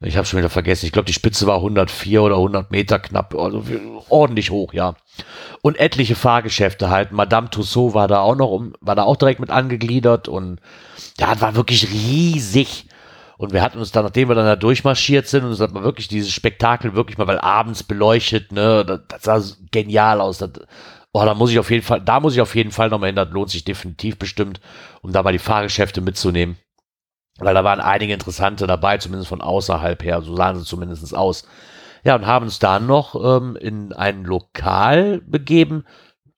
[0.00, 0.86] Ich habe schon wieder vergessen.
[0.86, 3.64] Ich glaube, die Spitze war 104 oder 100 Meter knapp, also
[4.10, 4.94] ordentlich hoch, ja.
[5.62, 7.12] Und etliche Fahrgeschäfte halt.
[7.12, 10.60] Madame Tussaud war da auch noch, um, war da auch direkt mit angegliedert und
[11.18, 12.86] ja, war wirklich riesig.
[13.38, 15.82] Und wir hatten uns dann, nachdem wir dann da durchmarschiert sind, und uns hat man
[15.82, 20.38] wirklich dieses Spektakel wirklich mal, weil abends beleuchtet, ne, das, das sah genial aus.
[20.38, 20.50] Das,
[21.16, 23.16] oh, da muss ich auf jeden Fall, da muss ich auf jeden Fall nochmal hin,
[23.16, 24.60] das lohnt sich definitiv bestimmt,
[25.00, 26.58] um da mal die Fahrgeschäfte mitzunehmen.
[27.38, 31.48] Weil da waren einige interessante dabei, zumindest von außerhalb her, so sahen sie zumindest aus.
[32.04, 35.84] Ja, und haben uns dann noch ähm, in ein Lokal begeben,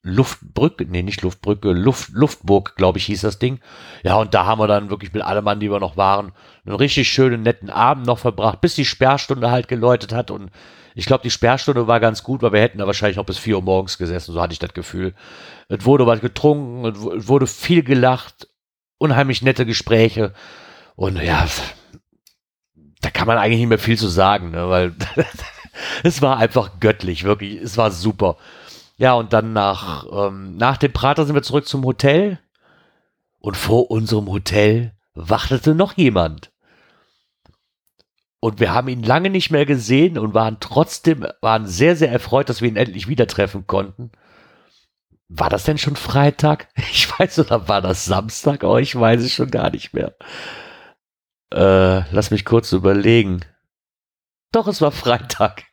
[0.02, 3.58] Luftbrücke, nee, nicht Luftbrücke, Luft, Luftburg, glaube ich, hieß das Ding.
[4.04, 6.32] Ja, und da haben wir dann wirklich mit allem Mann, die wir noch waren,
[6.64, 10.30] einen richtig schönen, netten Abend noch verbracht, bis die Sperrstunde halt geläutet hat.
[10.30, 10.50] Und
[10.98, 13.54] ich glaube, die Sperrstunde war ganz gut, weil wir hätten da wahrscheinlich noch bis vier
[13.54, 15.14] Uhr morgens gesessen, so hatte ich das Gefühl.
[15.68, 18.48] Es wurde was getrunken, es wurde viel gelacht,
[18.98, 20.32] unheimlich nette Gespräche.
[20.96, 21.46] Und ja,
[23.00, 24.92] da kann man eigentlich nicht mehr viel zu sagen, ne, weil
[26.02, 28.36] es war einfach göttlich, wirklich, es war super.
[28.96, 32.40] Ja, und dann nach, ähm, nach dem Prater sind wir zurück zum Hotel.
[33.38, 36.50] Und vor unserem Hotel wartete noch jemand.
[38.40, 42.48] Und wir haben ihn lange nicht mehr gesehen und waren trotzdem, waren sehr, sehr erfreut,
[42.48, 44.12] dass wir ihn endlich wieder treffen konnten.
[45.28, 46.68] War das denn schon Freitag?
[46.90, 48.62] Ich weiß, oder war das Samstag?
[48.62, 50.14] Oh, ich weiß es schon gar nicht mehr.
[51.52, 53.40] Äh, lass mich kurz überlegen.
[54.52, 55.64] Doch, es war Freitag.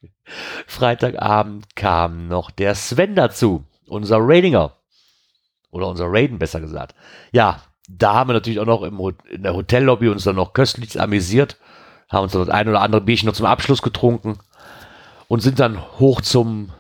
[0.66, 4.76] Freitagabend kam noch der Sven dazu, unser Ratinger.
[5.70, 6.96] Oder unser Raiden, besser gesagt.
[7.32, 9.00] Ja, da haben wir natürlich auch noch im,
[9.30, 11.58] in der Hotellobby uns dann noch köstlich amüsiert.
[12.10, 14.38] Haben uns das ein oder andere Bierchen noch zum Abschluss getrunken.
[15.28, 16.72] Und sind dann hoch zum,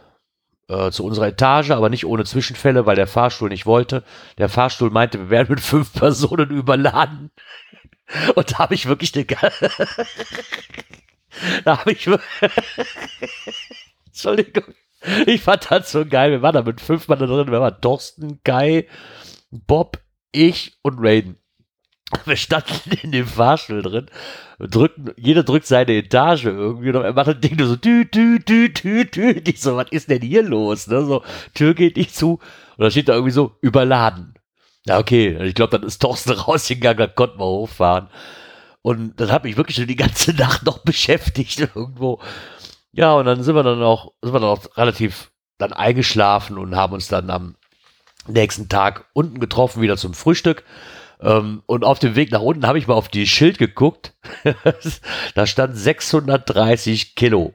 [0.67, 4.03] äh, zu unserer Etage, aber nicht ohne Zwischenfälle, weil der Fahrstuhl nicht wollte.
[4.37, 7.31] Der Fahrstuhl meinte, wir werden mit fünf Personen überladen.
[8.35, 9.25] Und da habe ich wirklich eine
[11.65, 12.07] Da habe ich.
[14.05, 14.73] Entschuldigung.
[15.25, 16.31] Ich fand das so geil.
[16.31, 17.51] Wir waren da mit fünf Mann da drin.
[17.51, 18.87] Wir waren Thorsten, Kai,
[19.51, 19.99] Bob,
[20.31, 21.37] ich und Raiden.
[22.25, 24.09] Wir standen in dem Fahrstuhl drin,
[24.59, 28.73] drückten, jeder drückt seine Etage irgendwie und er macht das Ding so, tü, tü, tü,
[28.73, 29.41] tü, tü.
[29.45, 30.87] Ich so, was ist denn hier los?
[30.87, 31.05] Ne?
[31.05, 32.39] So, Tür geht nicht zu.
[32.77, 34.33] Und da steht da irgendwie so, überladen.
[34.85, 35.37] Ja, okay.
[35.43, 38.07] Ich glaube, dann ist Thorsten rausgegangen, dann konnten wir hochfahren.
[38.81, 42.19] Und das hat mich wirklich schon die ganze Nacht noch beschäftigt irgendwo.
[42.91, 46.75] Ja, und dann sind wir dann auch, sind wir dann auch relativ dann eingeschlafen und
[46.75, 47.55] haben uns dann am
[48.27, 50.63] nächsten Tag unten getroffen, wieder zum Frühstück.
[51.21, 54.13] Ähm, und auf dem Weg nach unten habe ich mal auf die Schild geguckt.
[55.35, 57.53] da stand 630 Kilo.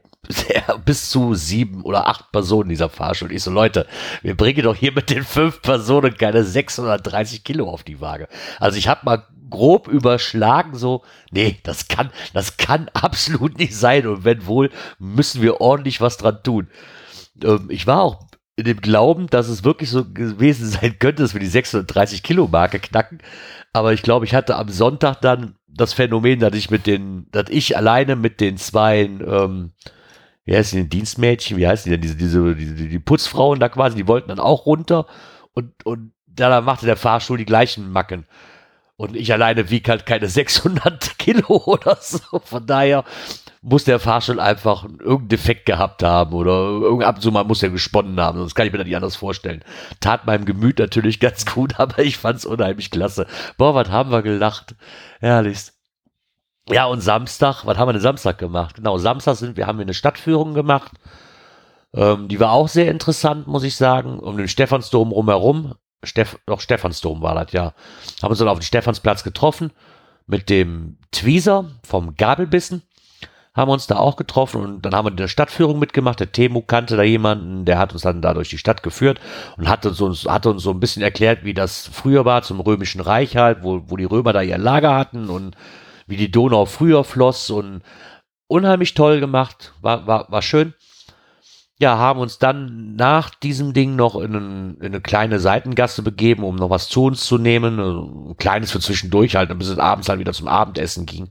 [0.85, 3.33] Bis zu sieben oder acht Personen dieser Fahrstuhl.
[3.33, 3.87] Ich so, Leute,
[4.23, 8.29] wir bringen doch hier mit den fünf Personen keine 630 Kilo auf die Waage.
[8.59, 14.07] Also ich habe mal grob überschlagen, so, nee, das kann, das kann absolut nicht sein.
[14.07, 16.68] Und wenn wohl, müssen wir ordentlich was dran tun.
[17.42, 18.30] Ähm, ich war auch
[18.61, 22.49] in dem Glauben, dass es wirklich so gewesen sein könnte, dass wir die 630 Kilo
[22.49, 23.18] Marke knacken.
[23.73, 27.49] Aber ich glaube, ich hatte am Sonntag dann das Phänomen, dass ich mit den, dass
[27.49, 29.73] ich alleine mit den zwei, ähm,
[30.44, 33.96] wie heißen die, Dienstmädchen, wie heißen die denn, diese, diese, diese, die Putzfrauen da quasi,
[33.96, 35.07] die wollten dann auch runter
[35.53, 38.27] und, und da machte der Fahrstuhl die gleichen Macken.
[38.96, 42.38] Und ich alleine wiege halt keine 600 Kilo oder so.
[42.44, 43.05] Von daher
[43.62, 47.68] muss der Fahrstuhl einfach irgendeinen Defekt gehabt haben oder ab und zu mal muss er
[47.68, 48.38] gesponnen haben.
[48.38, 49.62] Das kann ich mir dann nicht anders vorstellen.
[50.01, 53.27] Tat meinem Gemüt natürlich ganz gut, aber ich fand's unheimlich klasse.
[53.59, 54.75] Boah, was haben wir gelacht.
[55.20, 55.75] Herrlichst.
[56.70, 58.77] Ja, und Samstag, was haben wir denn Samstag gemacht?
[58.77, 60.92] Genau, Samstag sind wir, haben wir eine Stadtführung gemacht.
[61.94, 65.75] Ähm, die war auch sehr interessant, muss ich sagen, um den Stephansdom rumherum.
[66.03, 67.75] Steff, doch Stephansdom war das, ja.
[68.23, 69.73] Haben uns dann auf dem Stephansplatz getroffen
[70.27, 72.83] mit dem Tweezer vom Gabelbissen.
[73.53, 76.21] Haben uns da auch getroffen und dann haben wir eine Stadtführung mitgemacht.
[76.21, 79.21] Der Temu kannte da jemanden, der hat uns dann da durch die Stadt geführt
[79.57, 83.01] und hat uns, hat uns so ein bisschen erklärt, wie das früher war zum Römischen
[83.01, 85.57] Reich halt, wo, wo die Römer da ihr Lager hatten und
[86.07, 87.83] wie die Donau früher floss und
[88.47, 90.75] unheimlich toll gemacht, war, war, war schön
[91.81, 96.45] ja, haben uns dann nach diesem Ding noch in, ein, in, eine kleine Seitengasse begeben,
[96.45, 97.81] um noch was zu uns zu nehmen.
[97.81, 101.31] Ein kleines für zwischendurch halt, bis es abends halt wieder zum Abendessen ging.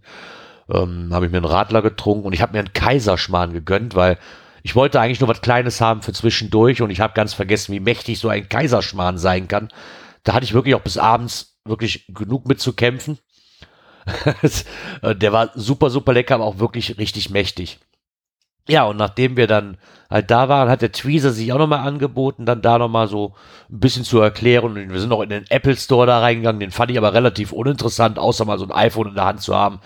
[0.71, 4.17] Ähm, habe ich mir einen Radler getrunken und ich habe mir einen Kaiserschmarrn gegönnt, weil
[4.61, 7.79] ich wollte eigentlich nur was Kleines haben für zwischendurch und ich habe ganz vergessen, wie
[7.79, 9.69] mächtig so ein Kaiserschmarrn sein kann.
[10.23, 13.19] Da hatte ich wirklich auch bis abends wirklich genug mit zu kämpfen.
[15.03, 17.79] Der war super, super lecker, aber auch wirklich richtig mächtig.
[18.67, 19.77] Ja, und nachdem wir dann
[20.11, 23.33] halt da waren, hat der Tweezer sich auch nochmal angeboten, dann da nochmal so
[23.71, 24.65] ein bisschen zu erklären.
[24.65, 27.51] Und wir sind noch in den Apple Store da reingegangen, den fand ich aber relativ
[27.51, 29.79] uninteressant, außer mal so ein iPhone in der Hand zu haben.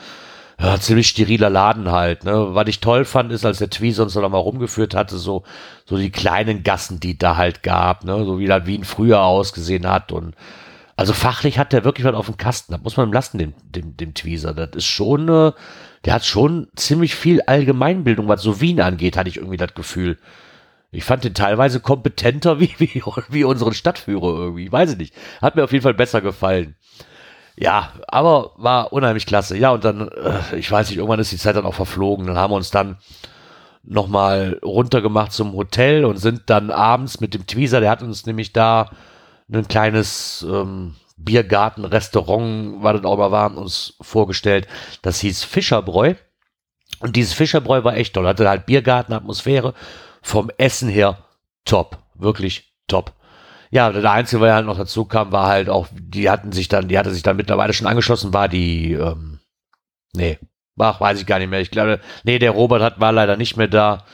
[0.59, 2.25] Ja, ziemlich steriler Laden halt.
[2.25, 2.49] Ne?
[2.53, 5.43] Was ich toll fand, ist, als der Tweezer uns da nochmal rumgeführt hatte, so,
[5.85, 8.23] so die kleinen Gassen, die da halt gab, ne?
[8.23, 10.11] so wie das Wien früher ausgesehen hat.
[10.11, 10.35] Und
[10.95, 12.73] also fachlich hat der wirklich was auf dem Kasten.
[12.73, 14.53] Das muss man ihm lassen, dem, dem, dem Tweezer.
[14.53, 15.51] Das ist schon, äh,
[16.05, 20.19] der hat schon ziemlich viel Allgemeinbildung, was so Wien angeht, hatte ich irgendwie das Gefühl.
[20.91, 24.65] Ich fand den teilweise kompetenter wie, wie, wie unseren Stadtführer irgendwie.
[24.65, 25.15] Ich weiß ich nicht.
[25.41, 26.75] Hat mir auf jeden Fall besser gefallen.
[27.55, 29.57] Ja, aber war unheimlich klasse.
[29.57, 32.25] Ja, und dann, äh, ich weiß nicht, irgendwann ist die Zeit dann auch verflogen.
[32.25, 32.97] Dann haben wir uns dann
[33.83, 38.53] nochmal runtergemacht zum Hotel und sind dann abends mit dem Tweezer, der hat uns nämlich
[38.53, 38.89] da
[39.51, 44.67] ein kleines ähm, Biergarten, Restaurant, war das auch mal war, uns vorgestellt.
[45.01, 46.15] Das hieß Fischerbräu.
[46.99, 48.27] Und dieses Fischerbräu war echt toll.
[48.27, 49.73] Hatte halt Biergartenatmosphäre.
[50.21, 51.17] Vom Essen her
[51.65, 51.97] top.
[52.15, 53.11] Wirklich top.
[53.73, 56.87] Ja, der Einzige, der halt noch dazu kam, war halt auch, die hatten sich dann,
[56.89, 59.39] die hatte sich dann mittlerweile schon angeschlossen, war die, ähm,
[60.15, 60.37] nee,
[60.77, 61.59] ach, weiß ich gar nicht mehr.
[61.59, 64.05] Ich glaube, nee, der Robert hat, war leider nicht mehr da.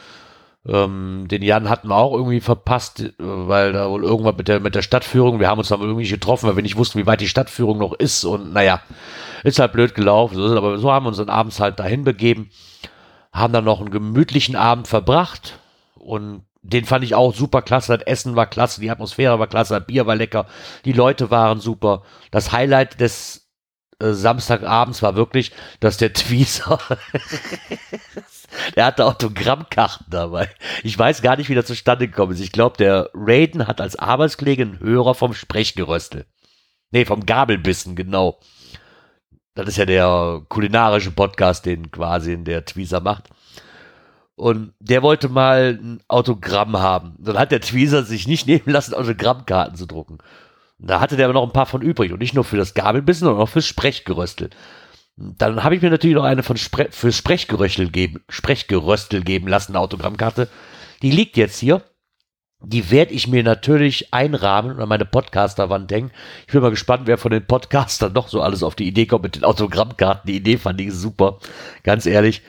[0.65, 4.62] Ähm, den Jan hatten wir auch irgendwie verpasst, äh, weil da wohl irgendwas mit der,
[4.62, 7.19] mit der Stadtführung, wir haben uns dann irgendwie getroffen, weil wir nicht wussten, wie weit
[7.19, 8.82] die Stadtführung noch ist und naja,
[9.43, 12.06] ist halt blöd gelaufen, so ist, aber so haben wir uns dann abends halt dahin
[12.06, 12.50] begeben,
[13.34, 15.60] haben dann noch einen gemütlichen Abend verbracht
[15.95, 17.98] und den fand ich auch super klasse.
[17.98, 20.48] Das Essen war klasse, die Atmosphäre war klasse, das Bier war lecker,
[20.86, 22.04] die Leute waren super.
[22.32, 23.50] Das Highlight des
[24.02, 26.80] äh, Samstagabends war wirklich, dass der Tweezer,
[28.76, 30.50] der hatte Autogrammkarten dabei.
[30.84, 32.39] Ich weiß gar nicht, wie das zustande gekommen ist.
[32.39, 36.26] Ich glaube, der Raiden hat als Arbeitskollege einen Hörer vom Sprechgeröstel.
[36.91, 38.39] Nee, vom Gabelbissen, genau.
[39.54, 43.30] Das ist ja der kulinarische Podcast, den quasi der Tweezer macht.
[44.39, 47.15] Und der wollte mal ein Autogramm haben.
[47.19, 50.19] Dann hat der Tweezer sich nicht nehmen lassen, Autogrammkarten zu drucken.
[50.80, 52.13] Und da hatte der aber noch ein paar von übrig.
[52.13, 54.49] Und nicht nur für das Gabelbissen, sondern auch fürs Sprechgeröstel.
[55.17, 59.73] Dann habe ich mir natürlich noch eine von Spre fürs Sprechgeröstel geben, Sprechgeröstel geben lassen,
[59.73, 60.47] eine Autogrammkarte.
[61.02, 61.84] Die liegt jetzt hier.
[62.62, 66.12] Die werde ich mir natürlich einrahmen und an meine Podcasterwand hängen.
[66.47, 69.23] Ich bin mal gespannt, wer von den Podcastern noch so alles auf die Idee kommt
[69.23, 70.28] mit den Autogrammkarten.
[70.28, 71.39] Die Idee fand ich super.
[71.84, 72.41] Ganz ehrlich.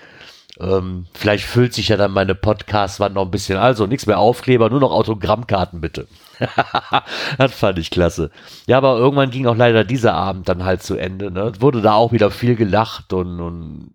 [0.61, 3.57] Ähm, vielleicht füllt sich ja dann meine Podcast-Wand noch ein bisschen.
[3.59, 6.07] Also nichts mehr Aufkleber, nur noch Autogrammkarten bitte.
[7.39, 8.31] das fand ich klasse.
[8.67, 11.31] Ja, aber irgendwann ging auch leider dieser Abend dann halt zu Ende.
[11.31, 11.53] Ne?
[11.61, 13.93] Wurde da auch wieder viel gelacht und, und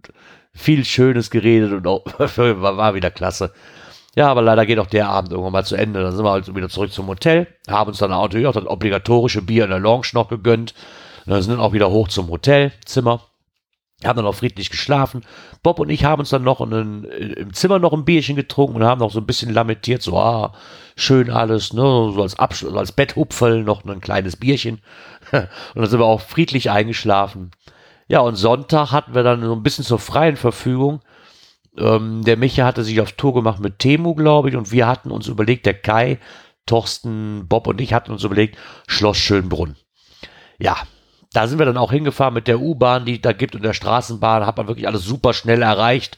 [0.54, 3.52] viel Schönes geredet und auch, war, wieder klasse.
[4.16, 6.02] Ja, aber leider geht auch der Abend irgendwann mal zu Ende.
[6.02, 9.44] Dann sind wir halt wieder zurück zum Hotel, haben uns dann natürlich auch das obligatorische
[9.44, 10.74] Bier in der Lounge noch gegönnt.
[11.28, 13.22] Dann sind dann auch wieder hoch zum Hotelzimmer
[14.04, 15.22] haben dann auch friedlich geschlafen.
[15.64, 18.84] Bob und ich haben uns dann noch in, im Zimmer noch ein Bierchen getrunken und
[18.84, 20.54] haben noch so ein bisschen lamentiert, so, ah,
[20.96, 24.82] schön alles, ne, so als Abschluss, als Betthupferl noch ein kleines Bierchen.
[25.32, 27.52] und dann sind wir auch friedlich eingeschlafen.
[28.08, 31.02] Ja, und Sonntag hatten wir dann so ein bisschen zur freien Verfügung.
[31.78, 35.12] Ähm, der Micha hatte sich auf Tour gemacht mit Temu, glaube ich, und wir hatten
[35.12, 36.20] uns überlegt, der Kai,
[36.66, 39.76] Thorsten, Bob und ich hatten uns überlegt, Schloss Schönbrunn.
[40.60, 40.78] Ja,
[41.36, 44.46] da sind wir dann auch hingefahren mit der U-Bahn, die da gibt und der Straßenbahn,
[44.46, 46.18] hat man wirklich alles super schnell erreicht.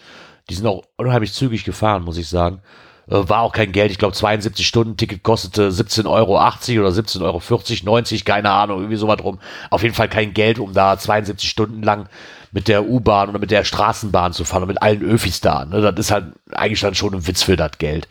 [0.49, 2.61] Die sind auch unheimlich zügig gefahren, muss ich sagen.
[3.07, 3.91] Äh, war auch kein Geld.
[3.91, 7.41] Ich glaube, 72 Stunden Ticket kostete 17,80 Euro oder 17,40 Euro,
[7.83, 9.39] 90, keine Ahnung, irgendwie sowas drum.
[9.71, 12.07] Auf jeden Fall kein Geld, um da 72 Stunden lang
[12.51, 15.65] mit der U-Bahn oder mit der Straßenbahn zu fahren und mit allen Öfis da.
[15.65, 15.81] Ne?
[15.81, 18.07] Das ist halt eigentlich dann schon ein Witz für das Geld.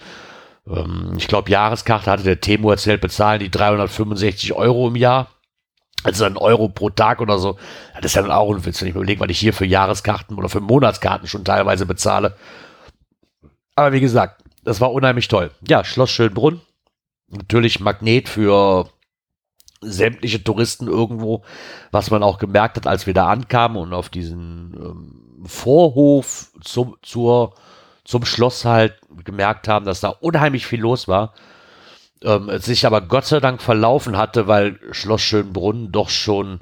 [0.69, 5.29] Ähm, ich glaube, Jahreskarte hatte der Temo erzählt, bezahlen die 365 Euro im Jahr
[6.07, 7.59] also ein Euro pro Tag oder so,
[7.97, 9.67] das ist ja dann auch ein Witz, wenn ich mir überlege, was ich hier für
[9.67, 12.37] Jahreskarten oder für Monatskarten schon teilweise bezahle.
[13.75, 15.51] Aber wie gesagt, das war unheimlich toll.
[15.67, 16.61] Ja, Schloss Schönbrunn.
[17.29, 18.89] Natürlich Magnet für
[19.81, 21.43] sämtliche Touristen irgendwo,
[21.91, 26.97] was man auch gemerkt hat, als wir da ankamen und auf diesen ähm, Vorhof zum,
[27.03, 27.55] zur,
[28.05, 31.35] zum Schloss halt gemerkt haben, dass da unheimlich viel los war
[32.23, 36.61] ähm, sich aber Gott sei Dank verlaufen hatte, weil Schloss Schönbrunn doch schon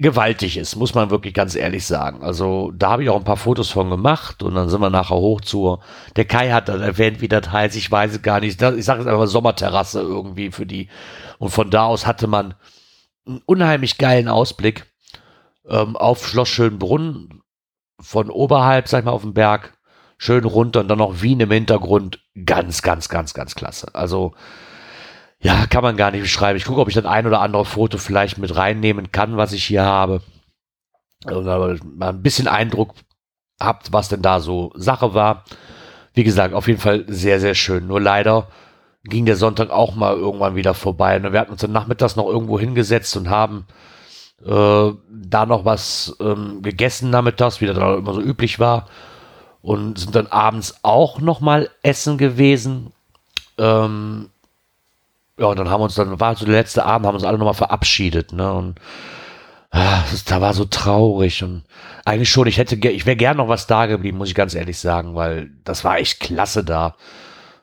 [0.00, 2.22] gewaltig ist, muss man wirklich ganz ehrlich sagen.
[2.22, 5.16] Also da habe ich auch ein paar Fotos von gemacht und dann sind wir nachher
[5.16, 5.80] hoch zur,
[6.16, 9.02] der Kai hat dann erwähnt, wie das heißt, ich weiß es gar nicht, ich sage
[9.02, 10.88] es einfach Sommerterrasse irgendwie für die.
[11.38, 12.54] Und von da aus hatte man
[13.26, 14.86] einen unheimlich geilen Ausblick
[15.68, 17.42] ähm, auf Schloss Schönbrunn
[18.00, 19.74] von oberhalb, sag ich mal, auf dem Berg,
[20.20, 22.20] schön runter und dann noch Wien im Hintergrund.
[22.44, 23.88] Ganz, ganz, ganz, ganz klasse.
[23.94, 24.34] Also,
[25.40, 26.58] ja, kann man gar nicht beschreiben.
[26.58, 29.64] Ich gucke, ob ich das ein oder andere Foto vielleicht mit reinnehmen kann, was ich
[29.64, 30.20] hier habe.
[31.24, 32.94] Oder mal ein bisschen Eindruck
[33.58, 35.44] habt, was denn da so Sache war.
[36.12, 37.86] Wie gesagt, auf jeden Fall sehr, sehr schön.
[37.86, 38.48] Nur leider
[39.04, 41.16] ging der Sonntag auch mal irgendwann wieder vorbei.
[41.16, 43.64] Und wir hatten uns dann nachmittags noch irgendwo hingesetzt und haben
[44.44, 48.86] äh, da noch was ähm, gegessen nachmittags, wie das immer so üblich war.
[49.62, 52.92] Und sind dann abends auch noch mal essen gewesen.
[53.58, 54.30] Ähm,
[55.38, 57.38] ja, und dann haben wir uns dann, war so der letzte Abend, haben uns alle
[57.38, 58.52] nochmal verabschiedet, ne?
[58.52, 58.80] Und
[59.70, 61.64] ah, das, da war so traurig und
[62.04, 64.78] eigentlich schon, ich hätte, ich wäre gern noch was da geblieben, muss ich ganz ehrlich
[64.78, 66.96] sagen, weil das war echt klasse da.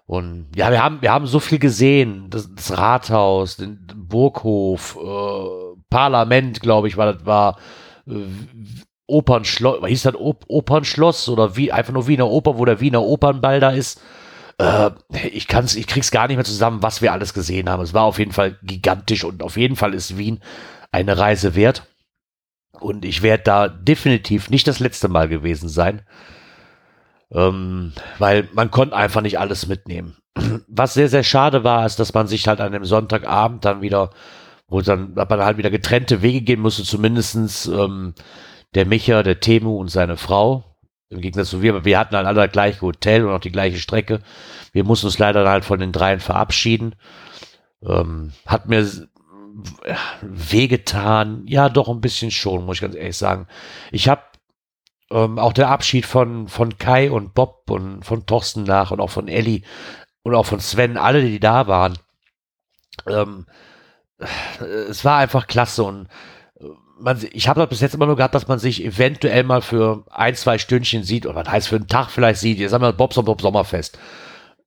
[0.08, 2.30] Und ja, wir haben, wir haben so viel gesehen.
[2.30, 7.58] Das, das Rathaus, den, den Burghof, äh, Parlament, glaube ich, war das war
[8.08, 8.26] äh,
[9.08, 13.60] Opernschloss, hieß das Op Opernschloss oder wie einfach nur Wiener Oper, wo der Wiener Opernball
[13.60, 14.02] da ist.
[14.58, 14.92] Äh,
[15.32, 17.82] ich kann's, ich krieg's gar nicht mehr zusammen, was wir alles gesehen haben.
[17.82, 20.42] Es war auf jeden Fall gigantisch und auf jeden Fall ist Wien
[20.92, 21.84] eine Reise wert.
[22.80, 26.04] Und ich werde da definitiv nicht das letzte Mal gewesen sein.
[27.32, 30.18] Ähm, weil man konnte einfach nicht alles mitnehmen.
[30.68, 34.12] Was sehr, sehr schade war, ist, dass man sich halt an dem Sonntagabend dann wieder,
[34.68, 38.14] wo dann, man halt wieder getrennte Wege gehen musste, zumindestens ähm,
[38.78, 40.64] der Micha, der Temu und seine Frau.
[41.10, 43.80] Im Gegensatz zu wir, wir hatten halt alle das gleiche Hotel und auch die gleiche
[43.80, 44.20] Strecke.
[44.72, 46.94] Wir mussten uns leider halt von den dreien verabschieden.
[47.82, 48.88] Ähm, hat mir
[50.22, 51.42] wehgetan.
[51.48, 53.48] Ja, doch ein bisschen schon, muss ich ganz ehrlich sagen.
[53.92, 54.22] Ich habe
[55.10, 59.10] ähm, auch der Abschied von, von Kai und Bob und von Thorsten nach und auch
[59.10, 59.64] von Ellie
[60.22, 61.98] und auch von Sven, alle, die da waren.
[63.08, 63.48] Ähm,
[64.60, 66.10] es war einfach klasse und
[67.00, 70.06] man, ich habe das bis jetzt immer nur gehabt, dass man sich eventuell mal für
[70.10, 72.60] ein, zwei Stündchen sieht, oder was heißt für einen Tag vielleicht sieht.
[72.60, 73.98] Jetzt haben wir Bobs und Bob Sommerfest.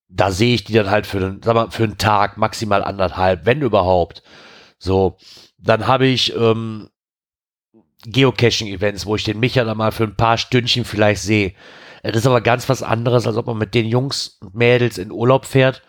[0.08, 3.46] Da sehe ich die dann halt für einen, sag mal, für einen Tag, maximal anderthalb,
[3.46, 4.22] wenn überhaupt.
[4.78, 5.16] So,
[5.58, 6.88] dann habe ich ähm,
[8.06, 11.54] Geocaching-Events, wo ich den Micha dann mal für ein paar Stündchen vielleicht sehe.
[12.02, 15.12] Das ist aber ganz was anderes, als ob man mit den Jungs und Mädels in
[15.12, 15.82] Urlaub fährt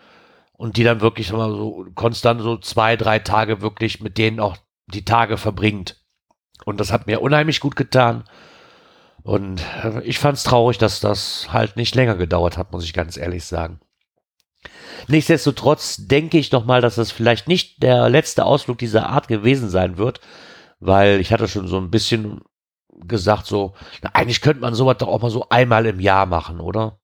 [0.52, 4.58] und die dann wirklich mal so konstant so zwei, drei Tage wirklich mit denen auch
[4.86, 6.01] die Tage verbringt.
[6.64, 8.24] Und das hat mir unheimlich gut getan.
[9.22, 12.92] Und äh, ich fand es traurig, dass das halt nicht länger gedauert hat, muss ich
[12.92, 13.80] ganz ehrlich sagen.
[15.08, 19.68] Nichtsdestotrotz denke ich noch mal, dass das vielleicht nicht der letzte Ausflug dieser Art gewesen
[19.68, 20.20] sein wird,
[20.78, 22.40] weil ich hatte schon so ein bisschen
[23.06, 26.60] gesagt, so, na, eigentlich könnte man sowas doch auch mal so einmal im Jahr machen,
[26.60, 27.00] oder?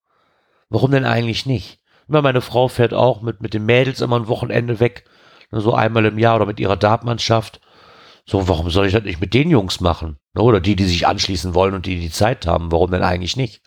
[0.68, 1.80] Warum denn eigentlich nicht?
[2.08, 5.04] Immer meine Frau fährt auch mit, mit den Mädels immer ein Wochenende weg,
[5.50, 7.61] ne, so einmal im Jahr oder mit ihrer Dartmannschaft.
[8.28, 10.18] So, warum soll ich das nicht mit den Jungs machen?
[10.34, 13.38] Ne, oder die, die sich anschließen wollen und die die Zeit haben, warum denn eigentlich
[13.38, 13.62] nicht?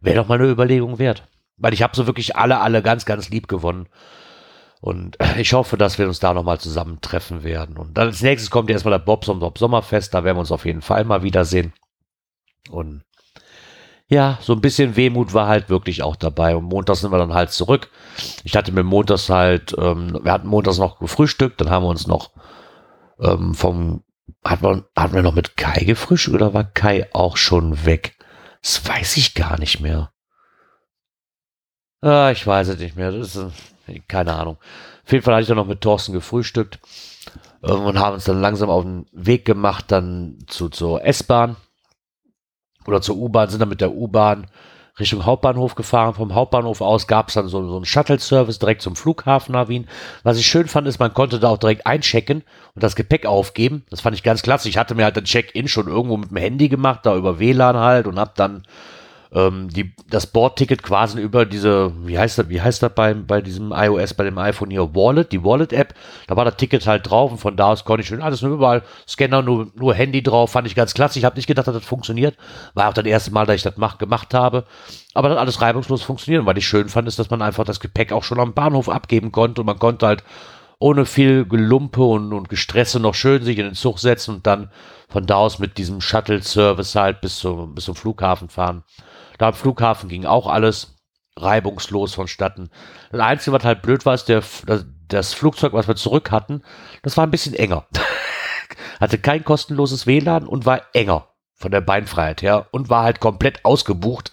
[0.00, 1.22] Wäre doch mal eine Überlegung wert.
[1.58, 3.86] Weil ich habe so wirklich alle, alle ganz, ganz lieb gewonnen.
[4.80, 7.76] Und ich hoffe, dass wir uns da nochmal zusammentreffen werden.
[7.76, 10.12] Und dann als nächstes kommt erstmal der Bobs und Bob Sommerfest.
[10.12, 11.72] Da werden wir uns auf jeden Fall mal wiedersehen.
[12.70, 13.04] Und
[14.08, 16.56] ja, so ein bisschen Wehmut war halt wirklich auch dabei.
[16.56, 17.90] Und montags sind wir dann halt zurück.
[18.42, 22.08] Ich hatte mir montags halt, ähm, wir hatten montags noch gefrühstückt, dann haben wir uns
[22.08, 22.33] noch
[23.18, 24.04] ähm, vom,
[24.44, 28.16] hat man, hatten wir noch mit Kai gefrühstückt oder war Kai auch schon weg?
[28.62, 30.12] Das weiß ich gar nicht mehr.
[32.00, 33.12] Ah, ich weiß es nicht mehr.
[33.12, 33.52] Das ist,
[34.08, 34.58] keine Ahnung.
[35.04, 36.78] Auf jeden Fall hatte ich dann noch mit Thorsten gefrühstückt
[37.62, 41.56] ähm, und haben uns dann langsam auf den Weg gemacht, dann zu, zur S-Bahn
[42.86, 44.46] oder zur U-Bahn, sind dann mit der U-Bahn
[44.98, 46.14] Richtung Hauptbahnhof gefahren.
[46.14, 49.88] Vom Hauptbahnhof aus gab es dann so, so einen Shuttle-Service direkt zum Flughafen nach Wien.
[50.22, 53.84] Was ich schön fand, ist, man konnte da auch direkt einchecken und das Gepäck aufgeben.
[53.90, 54.68] Das fand ich ganz klasse.
[54.68, 57.76] Ich hatte mir halt den Check-in schon irgendwo mit dem Handy gemacht, da über WLAN
[57.76, 58.62] halt und hab dann
[59.34, 63.40] ähm, die, das Bordticket quasi über diese, wie heißt das, wie heißt das bei, bei
[63.40, 65.92] diesem iOS, bei dem iPhone hier, Wallet, die Wallet-App,
[66.28, 68.52] da war das Ticket halt drauf und von da aus konnte ich schön alles nur
[68.52, 71.18] überall, Scanner, nur, nur Handy drauf, fand ich ganz klasse.
[71.18, 72.36] Ich habe nicht gedacht, dass das funktioniert.
[72.74, 74.64] War auch das erste Mal, dass ich das mach, gemacht habe.
[75.14, 76.46] Aber das alles reibungslos funktioniert.
[76.46, 79.32] weil ich schön fand, ist, dass man einfach das Gepäck auch schon am Bahnhof abgeben
[79.32, 80.24] konnte und man konnte halt
[80.78, 84.70] ohne viel Gelumpe und, und Gestresse noch schön sich in den Zug setzen und dann
[85.08, 88.84] von da aus mit diesem Shuttle-Service halt bis, zum bis zum Flughafen fahren.
[89.38, 90.96] Da am Flughafen ging auch alles
[91.36, 92.70] reibungslos vonstatten.
[93.10, 94.42] Das Einzige, was halt blöd war, ist der,
[95.08, 96.62] das, Flugzeug, was wir zurück hatten,
[97.02, 97.86] das war ein bisschen enger.
[99.00, 103.64] Hatte kein kostenloses WLAN und war enger von der Beinfreiheit her und war halt komplett
[103.64, 104.32] ausgebucht,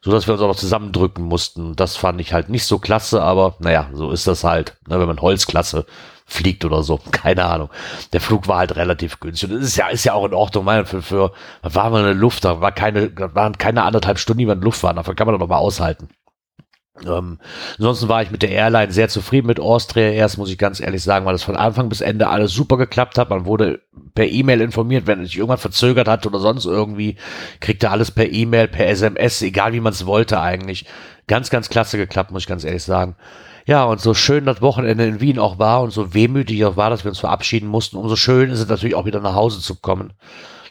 [0.00, 1.74] so dass wir uns auch noch zusammendrücken mussten.
[1.76, 5.08] Das fand ich halt nicht so klasse, aber naja, so ist das halt, ne, wenn
[5.08, 5.86] man Holzklasse
[6.26, 7.00] fliegt oder so.
[7.10, 7.70] Keine Ahnung.
[8.12, 9.50] Der Flug war halt relativ günstig.
[9.50, 10.64] Und das ist ja, ist ja auch in Ordnung.
[10.64, 11.32] Meine, für, für,
[11.62, 14.46] da war man in der Luft, da war keine, da waren keine anderthalb Stunden, die
[14.46, 14.96] man in der Luft waren.
[14.96, 16.08] Dafür kann man doch noch mal aushalten.
[17.06, 17.38] Ähm,
[17.76, 20.10] ansonsten war ich mit der Airline sehr zufrieden mit Austria.
[20.10, 23.18] Erst muss ich ganz ehrlich sagen, weil das von Anfang bis Ende alles super geklappt
[23.18, 23.30] hat.
[23.30, 23.80] Man wurde
[24.14, 27.16] per E-Mail informiert, wenn sich irgendwann verzögert hat oder sonst irgendwie,
[27.60, 30.86] kriegte alles per E-Mail, per SMS, egal wie man es wollte eigentlich.
[31.26, 33.16] Ganz, ganz klasse geklappt, muss ich ganz ehrlich sagen.
[33.66, 36.88] Ja, und so schön das Wochenende in Wien auch war und so wehmütig auch war,
[36.88, 39.74] dass wir uns verabschieden mussten, umso schön ist es natürlich auch wieder nach Hause zu
[39.74, 40.14] kommen.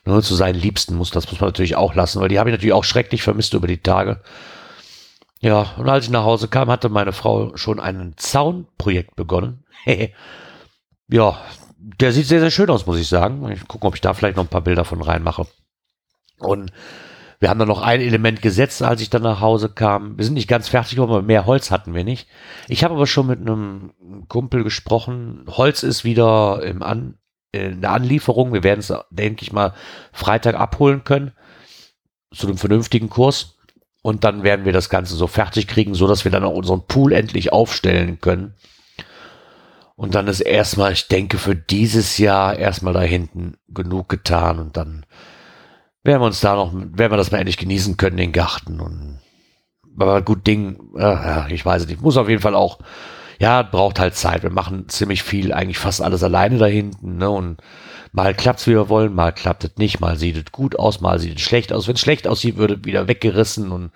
[0.04, 2.56] Nur zu seinen Liebsten muss, das muss man natürlich auch lassen, weil die habe ich
[2.56, 4.22] natürlich auch schrecklich vermisst über die Tage.
[5.40, 9.66] Ja, und als ich nach Hause kam, hatte meine Frau schon ein Zaunprojekt begonnen.
[11.08, 11.40] ja,
[11.78, 13.50] der sieht sehr, sehr schön aus, muss ich sagen.
[13.52, 15.46] Ich gucke, ob ich da vielleicht noch ein paar Bilder von reinmache.
[16.40, 16.72] Und
[17.40, 20.18] wir haben dann noch ein Element gesetzt, als ich dann nach Hause kam.
[20.18, 22.28] Wir sind nicht ganz fertig aber mehr Holz hatten wir nicht.
[22.68, 23.94] Ich habe aber schon mit einem
[24.28, 25.46] Kumpel gesprochen.
[25.48, 27.20] Holz ist wieder im An
[27.52, 28.54] in der Anlieferung.
[28.54, 29.74] Wir werden es, denke ich mal,
[30.12, 31.32] Freitag abholen können.
[32.34, 33.57] Zu einem vernünftigen Kurs.
[34.02, 36.86] Und dann werden wir das Ganze so fertig kriegen, so dass wir dann auch unseren
[36.86, 38.54] Pool endlich aufstellen können.
[39.96, 44.78] Und dann ist erstmal, ich denke, für dieses Jahr erstmal da hinten genug getan und
[44.78, 45.06] dann
[46.04, 48.80] werden wir uns da noch, werden wir das mal endlich genießen können, den Garten.
[48.80, 49.20] Und
[50.00, 52.80] aber gut Ding, äh, ich weiß es nicht, muss auf jeden Fall auch,
[53.40, 54.44] ja, braucht halt Zeit.
[54.44, 57.30] Wir machen ziemlich viel, eigentlich fast alles alleine da hinten, ne?
[57.30, 57.58] Und
[58.12, 61.20] mal klappt's wie wir wollen, mal klappt es nicht, mal sieht es gut aus, mal
[61.20, 61.88] sieht es schlecht aus.
[61.88, 63.92] Wenn es schlecht aussieht, würde wieder weggerissen und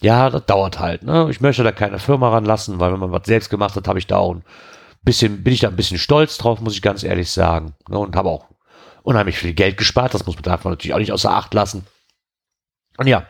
[0.00, 1.28] ja, das dauert halt, ne?
[1.30, 4.06] Ich möchte da keine Firma ranlassen, weil wenn man was selbst gemacht hat, habe ich
[4.06, 4.44] da auch ein
[5.02, 7.74] bisschen, bin ich da ein bisschen stolz drauf, muss ich ganz ehrlich sagen.
[7.88, 7.98] Ne?
[7.98, 8.46] Und habe auch
[9.02, 10.12] unheimlich viel Geld gespart.
[10.12, 11.86] Das muss man davon natürlich auch nicht außer Acht lassen.
[12.98, 13.26] Und ja,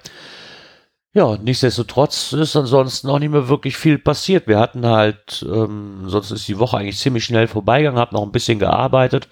[1.13, 4.49] ja, nichtsdestotrotz ist ansonsten auch nicht mehr wirklich viel passiert.
[4.49, 8.33] Wir hatten halt, ähm, sonst ist die Woche eigentlich ziemlich schnell vorbeigegangen, hab noch ein
[8.33, 9.29] bisschen gearbeitet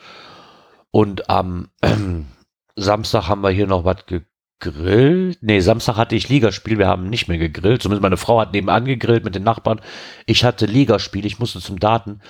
[0.93, 2.26] und am ähm,
[2.76, 5.38] Samstag haben wir hier noch was gegrillt.
[5.43, 7.82] Nee, Samstag hatte ich Ligaspiel, wir haben nicht mehr gegrillt.
[7.82, 9.80] Zumindest meine Frau hat nebenan gegrillt mit den Nachbarn.
[10.26, 12.20] Ich hatte Ligaspiel, ich musste zum Daten.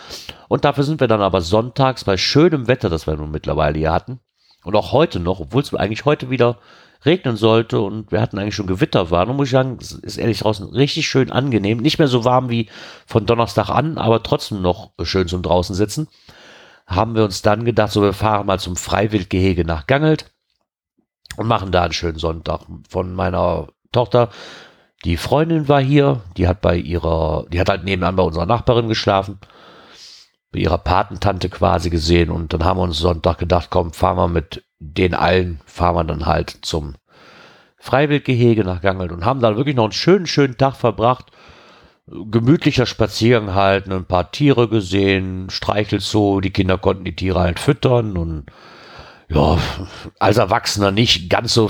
[0.49, 3.93] Und dafür sind wir dann aber sonntags bei schönem Wetter, das wir nun mittlerweile hier
[3.93, 4.21] hatten.
[4.65, 6.59] Und auch heute noch, obwohl es eigentlich heute wieder
[7.05, 9.29] regnen sollte und wir hatten eigentlich schon Gewitter waren.
[9.29, 11.79] Und muss ich sagen, es ist ehrlich draußen richtig schön angenehm.
[11.79, 12.69] Nicht mehr so warm wie
[13.07, 16.09] von Donnerstag an, aber trotzdem noch schön zum draußen sitzen.
[16.87, 20.33] Haben wir uns dann gedacht, so wir fahren mal zum Freiwildgehege nach Gangelt
[21.37, 24.31] und machen da einen schönen Sonntag von meiner Tochter.
[25.05, 28.89] Die Freundin war hier, die hat bei ihrer, die hat halt nebenan bei unserer Nachbarin
[28.89, 29.39] geschlafen,
[30.53, 34.29] bei ihrer Patentante quasi gesehen und dann haben wir uns Sonntag gedacht, komm, fahren wir
[34.29, 36.95] mit den allen, fahren wir dann halt zum
[37.79, 41.33] Freiwildgehege nach Gangelt und haben dann wirklich noch einen schönen, schönen Tag verbracht.
[42.07, 48.17] Gemütlicher Spaziergang halt, ein paar Tiere gesehen, Streichelzoo, die Kinder konnten die Tiere halt füttern
[48.17, 48.47] und
[49.29, 49.57] ja,
[50.19, 51.69] als Erwachsener nicht ganz so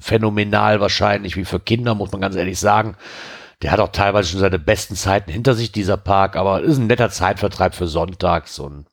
[0.00, 2.96] phänomenal wahrscheinlich wie für Kinder, muss man ganz ehrlich sagen.
[3.62, 6.86] Der hat auch teilweise schon seine besten Zeiten hinter sich, dieser Park, aber ist ein
[6.88, 8.86] netter Zeitvertreib für sonntags und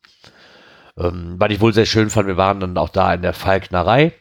[0.97, 4.13] ähm, was ich wohl sehr schön fand, wir waren dann auch da in der Falknerei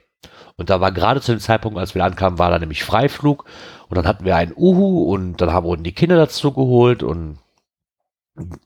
[0.57, 3.45] und da war gerade zu dem Zeitpunkt, als wir ankamen, war da nämlich Freiflug
[3.89, 7.39] und dann hatten wir einen Uhu und dann haben wurden die Kinder dazu geholt und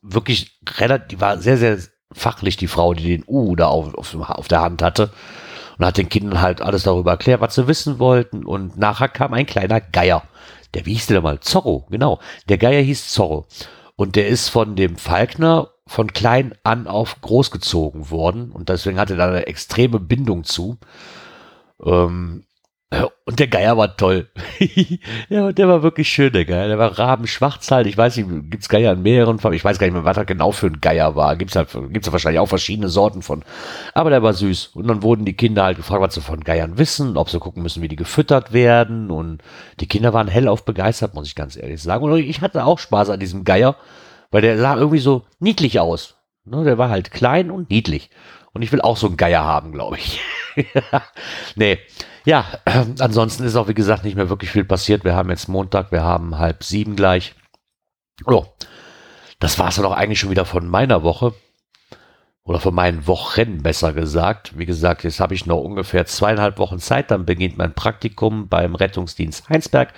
[0.02, 1.78] wirklich relativ, die war sehr, sehr
[2.12, 5.10] fachlich die Frau, die den U da auf, auf, auf der Hand hatte
[5.78, 9.32] und hat den Kindern halt alles darüber erklärt, was sie wissen wollten und nachher kam
[9.32, 10.22] ein kleiner Geier.
[10.74, 11.40] Der, wie hieß der mal?
[11.40, 12.20] Zorro, genau.
[12.48, 13.46] Der Geier hieß Zorro.
[13.96, 19.14] Und der ist von dem Falkner von klein an auf großgezogen worden und deswegen hatte
[19.14, 20.76] er da eine extreme Bindung zu.
[21.84, 22.44] Ähm,
[23.26, 24.30] und der Geier war toll.
[25.28, 26.68] ja, der war wirklich schön, der Geier.
[26.68, 27.86] Der war rabenschwarz halt.
[27.86, 29.56] Ich weiß nicht, gibt's Geier in mehreren Farben.
[29.56, 31.36] Ich weiß gar nicht mehr, was das genau für ein Geier war.
[31.36, 33.44] Gibt's halt, gibt's wahrscheinlich auch verschiedene Sorten von.
[33.92, 34.68] Aber der war süß.
[34.68, 37.62] Und dann wurden die Kinder halt gefragt, was sie von Geiern wissen, ob sie gucken
[37.62, 39.10] müssen, wie die gefüttert werden.
[39.10, 39.42] Und
[39.80, 42.04] die Kinder waren hellauf begeistert, muss ich ganz ehrlich sagen.
[42.04, 43.76] Und ich hatte auch Spaß an diesem Geier,
[44.30, 46.14] weil der sah irgendwie so niedlich aus.
[46.46, 48.08] Ne, der war halt klein und niedlich.
[48.52, 50.20] Und ich will auch so einen Geier haben, glaube ich.
[51.54, 51.78] nee,
[52.24, 55.04] ja, äh, ansonsten ist auch, wie gesagt, nicht mehr wirklich viel passiert.
[55.04, 57.34] Wir haben jetzt Montag, wir haben halb sieben gleich.
[58.26, 58.44] Oh,
[59.38, 61.34] das war es dann auch eigentlich schon wieder von meiner Woche.
[62.42, 64.58] Oder von meinen Wochen, besser gesagt.
[64.58, 67.10] Wie gesagt, jetzt habe ich noch ungefähr zweieinhalb Wochen Zeit.
[67.10, 69.92] Dann beginnt mein Praktikum beim Rettungsdienst Heinsberg.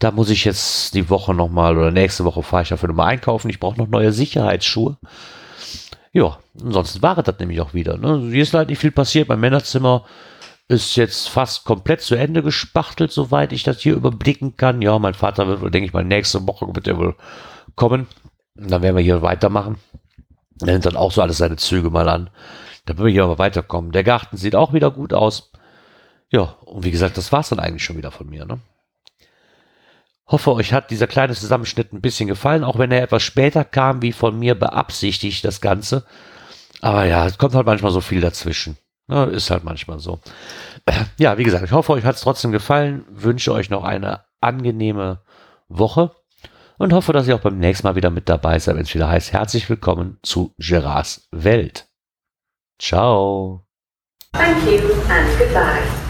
[0.00, 3.48] Da muss ich jetzt die Woche nochmal oder nächste Woche fahre ich dafür nochmal einkaufen.
[3.48, 4.96] Ich brauche noch neue Sicherheitsschuhe.
[6.14, 7.98] Ja, ansonsten war es das nämlich auch wieder.
[7.98, 8.30] Ne?
[8.30, 9.28] Hier ist halt nicht viel passiert.
[9.28, 10.04] Mein Männerzimmer
[10.68, 14.80] ist jetzt fast komplett zu Ende gespachtelt, soweit ich das hier überblicken kann.
[14.80, 17.16] Ja, mein Vater wird wohl, denke ich mal, nächste Woche wird er wohl
[17.74, 18.06] kommen.
[18.56, 19.76] Und dann werden wir hier weitermachen.
[20.60, 22.30] Er nimmt dann auch so alles seine Züge mal an.
[22.86, 23.90] Da will ich aber weiterkommen.
[23.90, 25.50] Der Garten sieht auch wieder gut aus.
[26.30, 28.44] Ja, und wie gesagt, das war's dann eigentlich schon wieder von mir.
[28.44, 28.60] Ne?
[30.26, 34.00] Hoffe, euch hat dieser kleine Zusammenschnitt ein bisschen gefallen, auch wenn er etwas später kam,
[34.00, 36.04] wie von mir beabsichtigt, das Ganze.
[36.80, 38.78] Aber ja, es kommt halt manchmal so viel dazwischen.
[39.06, 39.24] Ne?
[39.26, 40.20] Ist halt manchmal so.
[41.18, 43.04] Ja, wie gesagt, ich hoffe, euch hat es trotzdem gefallen.
[43.08, 45.22] Wünsche euch noch eine angenehme
[45.68, 46.10] Woche
[46.78, 49.08] und hoffe, dass ihr auch beim nächsten Mal wieder mit dabei seid, wenn es wieder
[49.08, 51.88] heißt, herzlich willkommen zu Gerards Welt.
[52.78, 53.66] Ciao.
[54.32, 56.03] Thank you and goodbye.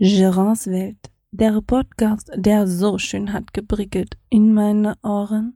[0.00, 0.98] Gerards Welt.
[1.30, 5.52] Der Podcast, der so schön hat gebrickelt in meine Ohren.